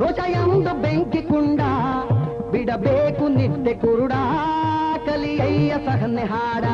ಹೃದಯಂದು 0.00 0.72
ಬೆಂಕಿ 0.82 1.22
ಕುಂಡ 1.22 1.60
ಬಿಡಬೇಕು 2.52 3.24
ನಿದ್ದೆ 3.28 3.74
ಕುರುಡ, 3.74 4.14
ಕಲಿಯಯ್ಯ 5.06 5.72
ಸಹನೆ 5.86 6.24
ಹಾಡ, 6.24 6.64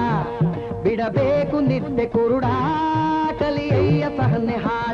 ಬಿಡಬೇಕು 0.84 1.60
ನಿದ್ದೆ 1.60 2.06
ಕುರುಡ, 2.06 2.46
ಕಲಿಯಯ್ಯ 3.38 4.04
ಸಹನೆ 4.18 4.56
ಹಾಡ. 4.56 4.93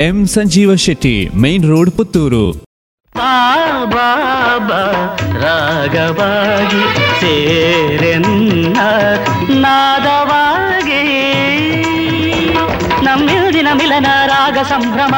M 0.00 0.26
Sanjeeva 0.26 0.74
Shetty, 0.74 1.28
main 1.34 1.68
road 1.70 1.90
Puttur. 1.90 2.68
ಬಾಬಾ 3.84 4.82
ರಾಗವಾಗಿ 5.40 6.82
ಸೇರೆನ್ನ 7.20 8.78
ನಾದವಾಗಿ. 9.60 11.02
ನಮ್ಮಿಲ್ದಿನ 13.04 13.68
ಮಿಲನ 13.72 14.06
ರಾಗ 14.26 14.58
ಸಂಭ್ರಮ 14.58 15.14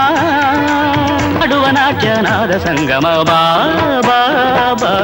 ಅಡುವ 1.43 1.67
ನಾಟ್ಯ 1.67 2.09
ನಾದ 2.09 2.51
ಸಂಗಮ. 2.51 3.07
ಬಾಬಾ 3.23 4.95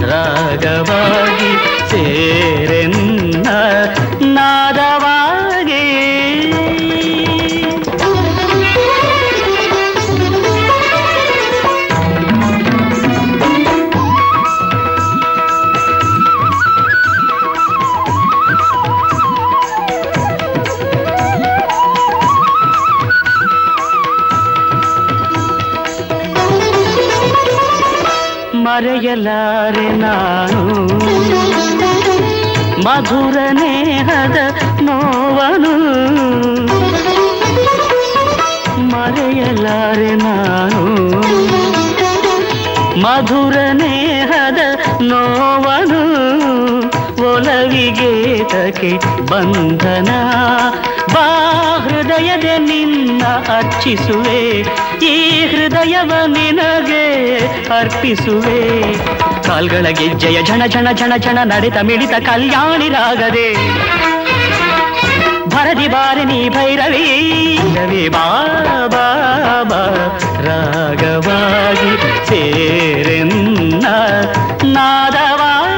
ರಾಗವಾಗಿ 0.00 1.52
ಸೇರೆನ್ನ 1.90 3.48
ನಾದವಾಗಿ 4.22 5.13
ಮರೆಯಲಾರೆ 28.74 29.88
ನಾನು. 29.88 30.86
ಮಧುರ 32.84 33.36
ನೇಹದ 33.52 34.36
ನೋವನು. 34.80 35.74
ಮರೆಯಲಾರೆ 38.78 40.14
ನಾನು. 40.14 41.10
ಮಧುರ 43.00 43.56
ನೇಹದ 43.72 44.58
ನೋವನು. 45.02 46.02
ಒಲವಿಗೆ 47.32 48.38
ತಕೆ 48.44 48.98
ಬಂಧನ. 49.30 50.08
ಹೃದಯದ 52.24 52.50
ನಿನ್ನ 52.58 53.22
ಅರ್ಚಿಸುವೆ, 53.54 54.38
ಈ 55.06 55.16
ಹೃದಯವ 55.46 56.12
ನಿನಗೆ 56.26 57.02
ಅರ್ಪಿಸುವೆ. 57.78 58.60
ಕಾಲ್ಗಳ 59.42 59.86
ಗೆಜ್ಜೆಯ 59.98 60.38
ಝಣ 60.48 60.62
ಝಣ 60.74 60.86
ಝಣ 61.00 61.12
ಝಣ, 61.16 61.38
ನಡೆತ, 61.44 61.76
ಮಿಡಿತ, 61.88 62.14
ಕಲ್ಯಾಣಿ 62.28 62.88
ರಾಗದೆ. 62.88 63.48
ಭರದಿ 65.52 65.88
ಬಾರಿ 65.88 66.24
ನೀ 66.24 66.40
ಭೈರವಿ 66.48 67.04
ರವಿ 67.76 68.04
ಬಾಬಾ 68.08 69.06
ರಾಗವಾಗಿ 70.48 71.92
ಸೇರೆನ್ನ 72.28 73.86
ನಾದವಾಗಿ 74.76 75.73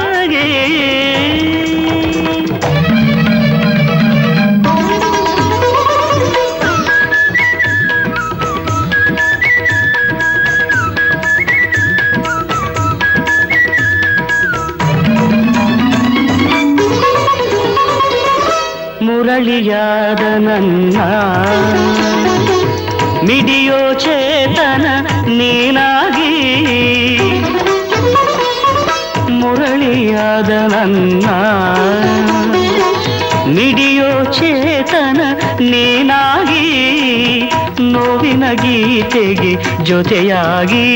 ಜೊತೆಯಾಗಿ, 39.87 40.87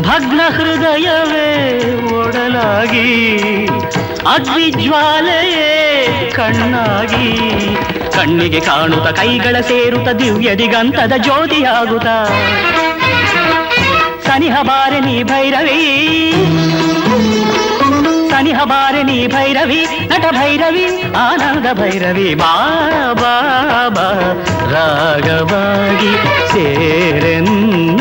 ಭಗ್ನ 0.00 0.40
ಹೃದಯವೇ 0.48 1.48
ಒಡಲಾಗಿ, 2.14 3.08
ಅಗ್ನಿಜ್ವಾಲೆಯೇ 4.34 5.68
ಕಣ್ಣಾಗಿ, 6.34 7.28
ಕಣ್ಣಿಗೆ 8.10 8.60
ಕಾಣುತ್ತ 8.60 9.08
ಕೈಗಳ 9.20 9.56
ಸೇರುತ್ತ 9.60 10.08
ದಿವ್ಯ 10.08 10.54
ದಿಗಂತದ 10.54 11.12
ಜ್ಯೋತಿಯಾಗುತ್ತ. 11.16 12.08
ಸನಿಹ 14.28 14.56
ಬಾರೆ 14.62 15.00
ನೀ 15.00 15.22
ಭೈರವಿ 15.22 15.80
ಸನಿಹ 18.40 18.60
ಬಾರೆ 18.64 19.00
ನೀ 19.02 19.16
ಭೈರವಿ 19.26 19.78
ನಟ 20.10 20.26
ಭೈರವಿ 20.36 20.84
ಆನಂದ 21.22 21.66
ಭೈರವಿ 21.80 22.28
ಬಾಬಾ 22.34 24.06
ರಾಗವಾಗಿ 24.72 26.12
ಸೇರೆನ್ನ 26.52 28.00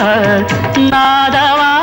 ನಾದವಾಗಿ 0.94 1.79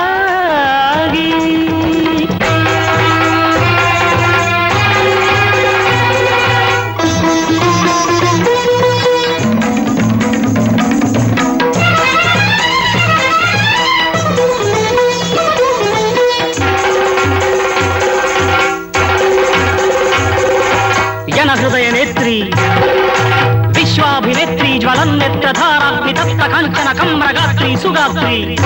ಸುಗಾತ್ರಿ 27.82 28.57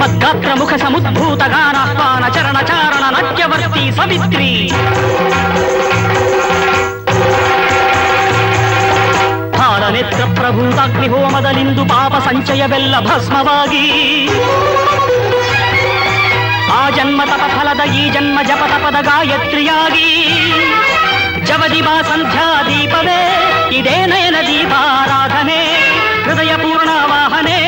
ಮದ್ಗಾತ್ರ 0.00 0.50
ಮುಖ 0.54 0.72
ಸಮುದ್ಭೂತ 0.74 1.38
ಗಾನಾಹ್ವಾನ 1.38 2.24
ಚರಣ 2.28 2.58
ಚಾರಣ 2.60 3.04
ನಟ್ಯವರ್ತಿ 3.16 3.96
ಸವಿತ್ರಿ. 3.96 4.50
ಹಾಲನೆತ್ರ 9.58 10.22
ಪ್ರಭೂತಾಗ್ನಿ 10.34 11.08
ಹೋಮದಲಿಂದು 11.08 11.84
ಪಾಪ 11.84 12.14
ಸಂಚಯವೆಲ್ಲ 12.28 12.94
ಭಸ್ಮವಾಗಿ. 13.00 13.86
ಆ 16.72 16.90
ಜನ್ಮ 16.90 17.22
ತಪ 17.24 17.44
ಫಲದ 17.56 17.94
ಈ 17.94 18.10
ಜನ್ಮ 18.10 18.38
ಜಪ 18.42 18.62
ತಪದ 18.72 19.04
ಗಾಯತ್ರಿಯಾಗಿ. 19.04 20.08
ಜವದಿಬಾ 21.46 22.02
ಸಂಧ್ಯಾ 22.02 22.46
ದೀಪವೇ 22.62 23.20
ಇದೇ 23.78 24.06
ನಯನ 24.06 24.38
ದೀಪಾರಾಧನೆ 24.46 25.60
ಹೃದಯ 26.24 26.52
ಪೂರ್ಣ 26.56 26.90
ವಾಹನೆ 27.04 27.58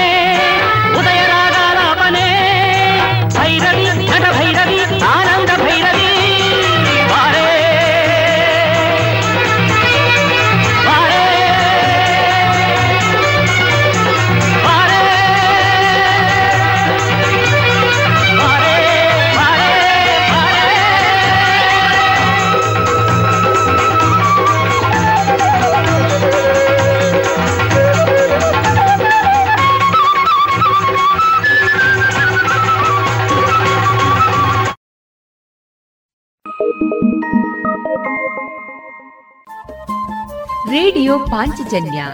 ಪಾಂಚಜನ್ಯ 41.19 42.07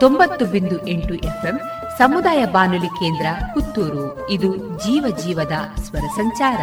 ತೊಂಬತ್ತು 0.00 0.44
ಬಿಂದು 0.44 0.88
ಎಂಟು 0.88 1.14
ಎಫ್ಎಂ 1.14 1.60
ಸಮುದಾಯ 1.98 2.44
ಬಾನುಲಿ 2.44 2.86
ಕೇಂದ್ರ 2.86 3.26
ಪುತ್ತೂರು. 3.54 4.30
ಇದು 4.30 4.56
ಜೀವ 4.56 5.16
ಜೀವದ 5.16 5.52
ಸ್ವರ 5.74 6.06
ಸಂಚಾರ. 6.16 6.58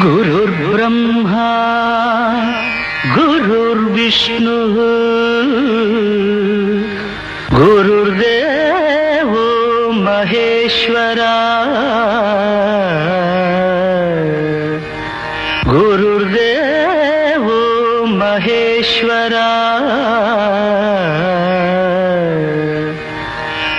ಗುರುರ್ 0.00 0.50
ಬ್ರಹ್ಮ, 0.50 1.36
ಗುರುರ್ 3.14 3.90
ವಿಷ್ಣು. 3.90 4.60
ईश्वरा। 10.90 11.34
गुरुर्देव 15.66 17.44
महेश्वरा। 18.06 19.50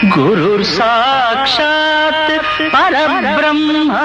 गुरुर् 0.06 0.64
साक्षात् 0.64 2.32
परब्रह्मा। 2.62 4.04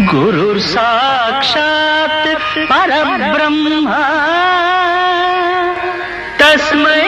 गुरुर् 0.00 0.58
साक्षात् 0.58 2.28
परब्रह्मा। 2.58 4.00
तस्मै 6.40 7.03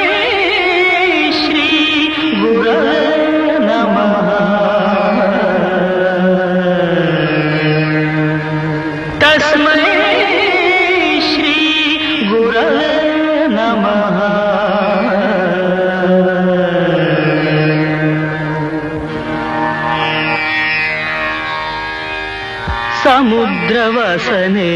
समुद्रवसने 23.66 24.72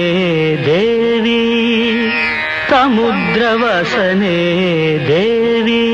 देवी 0.66 1.42
समुद्रवसने 2.70 4.38
देवी 5.08 5.84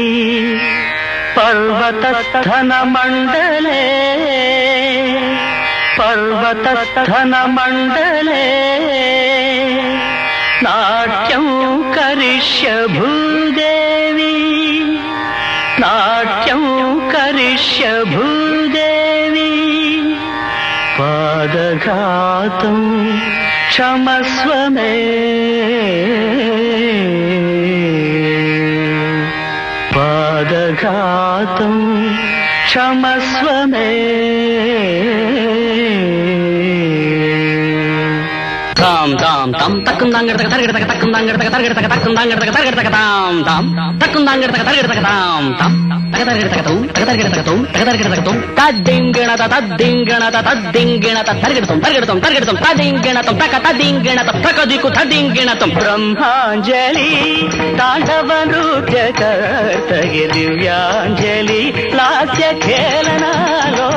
पर्वतस्थनमण्डले 1.36 2.62
पर्वतस्थनमण्डले 5.98 7.26
नाट्यं 10.66 11.46
करिष्य 11.96 12.66
भूदेवी 12.96 14.36
नाट्यं 15.84 16.64
करिष्य 17.12 17.84
भूदेवी 18.14 19.52
पादघातं 20.98 22.25
ക്ഷമസ്വമേ 23.76 24.92
പാദഘാതം 30.38 31.74
ക്ഷമസ്വമേ 32.66 33.88
தாம் 38.76 39.14
தாம் 39.16 39.52
தாம் 39.52 39.76
தக்கும் 39.82 40.12
தாங்கடத்தக 40.14 40.48
தரகடத்தக 40.48 40.86
தக்கும் 40.86 41.14
தாங்கடத்தக 41.14 41.50
தரகடத்தக 41.50 41.88
தக்கும் 41.94 42.16
தாங்கடத்தக 42.18 42.52
தரகடத்தக 42.56 42.92
தாம் 42.96 43.40
தாம் 43.44 43.68
தக்கும் 43.98 44.28
தாங்கடத்தக 44.28 44.64
தரகடத்தக 44.68 45.02
தாம் 45.08 45.50
தாம் 45.60 45.76
तां 46.16 46.24
तां 46.24 46.26
ತಗದರ್ಗಿಡತಕತೌ 46.26 46.76
ತಗದರ್ಗಿಡತಕತೌ 46.94 47.56
ತಗದರ್ಗಿಡತಕತೌ 47.74 48.34
ತದ್ದಿಂಗಣತ 48.58 49.42
ತದ್ದಿಂಗಣತ 49.52 50.36
ತದ್ದಿಂಗಣತ 50.46 51.28
ತರ್ಗಿಡತಂ 51.42 51.78
ತರ್ಗಿಡತಂ 51.84 52.18
ತರ್ಗಿಡತಂ 52.24 52.58
ತದಿಂಗಣತಂ 52.64 53.36
ತಕ 53.42 53.54
ತದಿಂಗಣತ 53.66 54.30
ತಕದಿಕು 54.46 54.88
ತದಿಂಗಣತಂ 54.96 55.70
ಬ್ರಹ್ಮಾಂಜಲಿ 55.78 57.08
ತಾಂಡವ 57.80 58.30
ನೃತ್ಯ 58.50 58.98
ಕರ್ತಗೆ 59.20 60.24
ದಿವ್ಯಾಂಜಲಿ 60.34 61.60
ಲಾಸ್ಯ 61.98 62.44
ಖೇಲನಾಲೋಲಗೆ 62.66 63.90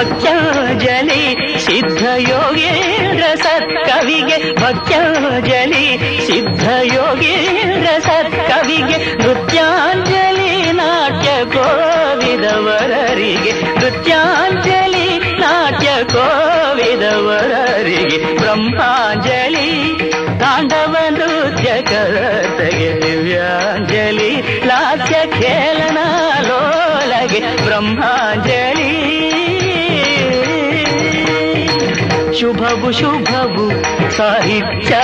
ಭಕ್ತಾಂಜಲಿ 0.00 1.22
ಸಿದ್ಧ 1.64 2.02
ಯೋಗೇಂದ್ರ 2.28 3.24
ಸತ್ಕವಿಗೆ 3.42 4.36
ಭಕ್ತಾಂಜಲಿ 4.60 5.82
ಸಿದ್ಧ 6.26 6.64
ಯೋಗೇಂದ್ರ 6.92 7.88
ಸತ್ಕವಿಗೆ 8.06 8.96
ನೃತ್ಯಾಂಜಲಿ 9.20 10.48
ನಾಟ್ಯ 10.72 11.28
ಕೋವಿದವರರಿಗೆ 11.54 12.72
ನೃತ್ಯಾಂಜಲಿ 13.80 15.06
ನಾಟ್ಯ 15.40 15.90
ಕೋವಿದವರರಿಗೆ 16.14 16.98
ಬ್ರಹ್ಮಾಂಜಲಿ 18.40 19.68
ತಾಂಡವ 20.40 20.94
ನೃತ್ಯ 21.10 21.68
ಕರ್ತಗೆ 21.90 22.90
ದಿವ್ಯಾಂಜಲಿ 23.02 24.32
ಲಾಸ್ಯ 24.66 25.16
ಖೇಲನ 25.36 25.98
ಲೋಲಗೆ 26.48 27.40
ಬ್ರಹ್ಮಾಂಜಲಿ 27.64 28.79
ಶುಭವು 32.80 32.90
ಶುಭವು 32.92 33.64
ಸಾಹಿತ್ಯ 34.16 34.94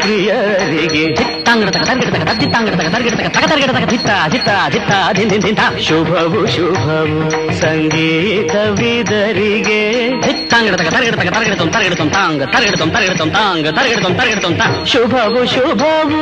ಪ್ರಿಯರಿಗೆ 0.00 1.04
ಜಿತ್ತಾಂಗಡತಕ 1.53 1.83
ತರ್ಗಿಡತಕ 1.89 2.23
ತದ್ದಿತ್ತಾಂಗಡತಕ 2.29 2.87
ತರ್ಗಿಡತಕ 2.93 3.27
ತಕ 3.35 3.45
ತರ್ಗಿಡತಕ 3.51 3.85
ಧಿತ್ತ 3.91 4.09
ಧಿತ್ತ 4.33 4.49
ಧಿತ್ತ 4.73 4.91
ಧಿನ್ 5.17 5.29
ಧಿನ್ 5.29 5.43
ಧಿಂತ 5.45 5.61
ಶುಭವು 5.87 6.41
ಶುಭವು 6.55 7.19
ಸಂಗೀತವಿದರಿಗೆ 7.61 9.79
ಜಿತ್ತಾಂಗಡತಕ 10.25 10.87
ತರ್ಗಿಡತಕ 10.95 11.29
ತರ್ಗಿಡತಂ 11.35 11.69
ತರ್ಗಿಡತಂ 11.75 12.09
ತಾಂಗ 12.15 12.41
ತರ್ಗಿಡತಂ 12.53 12.89
ತರ್ಗಿಡತಂ 12.95 13.29
ತಾಂಗ 13.29 13.67
ತರ್ಗಿಡತಂ 13.77 14.13
ತರ್ಗಿಡತಂ 14.19 14.55
ತಾ 14.59 14.67
ಶುಭವು 14.85 15.43
ಶುಭವು 15.53 16.21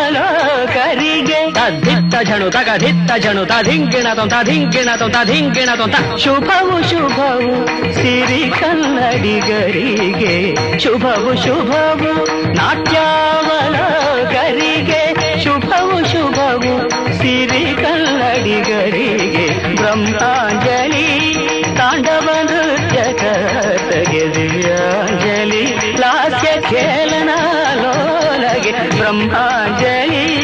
ನಾಟ್ಯಾವಲಕರಿಗೆ 0.00 1.40
ತದ್ದಿತ್ತ 1.58 2.14
ಝಣು 2.28 2.50
ತಗ 2.50 2.68
ಧಿತ್ತ 2.78 3.10
ಝಣು 3.24 3.44
ತಧಿಂಗಿಣತಂ 3.44 4.28
ತಧಿಂಗಿಣತಂ 4.34 5.10
ತಧಿಂಗಿಣತಂ 5.10 5.90
ತ 5.90 5.96
ಶುಭವು 6.24 6.90
ಶುಭವು 6.90 7.54
ಸಿರಿ 7.98 8.50
ಕನ್ನಡಿಗರಿಗೆ 8.58 10.34
ಶುಭವು 10.78 11.34
ಶುಭವು 11.44 12.12
ನಾಟ್ಯಾವಲಕರಿಗೆ 13.73 15.43
ಶುಭವು 15.43 16.11
ಶುಭವು, 16.11 16.89
ಸಿರಿ 17.17 17.75
ಕಲ್ಲಡಿಗರಿಗೆ 17.75 19.75
ಬ್ರಹ್ಮಾಂಜಲಿ, 19.75 21.33
ತಾಂಡವ 21.75 22.29
ನೃತ್ಯ 22.43 23.13
ಕರತಗೆ 23.13 24.35
ದಿವ್ಯಾಂಜಲಿ, 24.35 25.97
ಲಾಸ್ಯ 25.97 26.61
ಖೇಲನ 26.61 27.29
ಲೋಲಗೆ 27.75 28.89
ಬ್ರಹ್ಮಾಂಜಲಿ. 28.89 30.43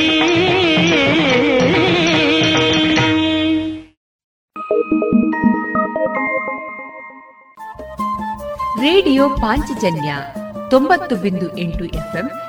ರೇಡಿಯೋ 8.82 9.30
ಪಾಂಚಜನ್ಯ 9.30 10.14
ತೊಂಬತ್ತು 10.70 11.16
ಬಿಂದು 11.16 11.58
ಎಂಟು 11.58 11.86
FM 11.86 12.49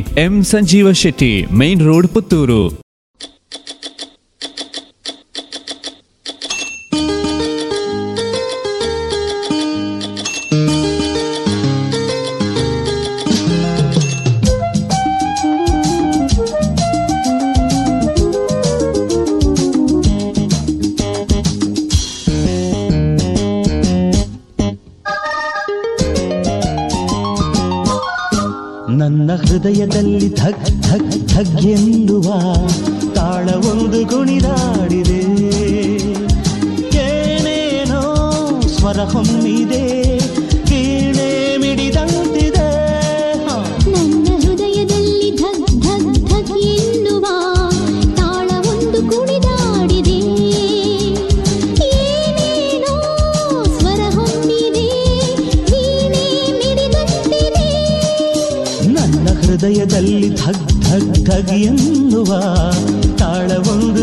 M 0.00 0.42
Sanjeeva 0.42 0.92
Shetty 0.92 1.46
main 1.52 1.80
road 1.80 2.08
Puttur. 2.08 2.87
ಹೃದಯದಲ್ಲಿ 29.58 30.26
ಧಗ್ 30.36 30.66
ಧಗ್ 30.82 31.14
ಧಗ್ 31.30 31.64
ಎನ್ನುವ 31.66 32.26
ಧಗ್ 61.48 61.60
ಧಗ್ 61.60 61.64
ಎನ್ನುವ 61.64 62.30
ತಾಳವೊಂದು 63.18 64.02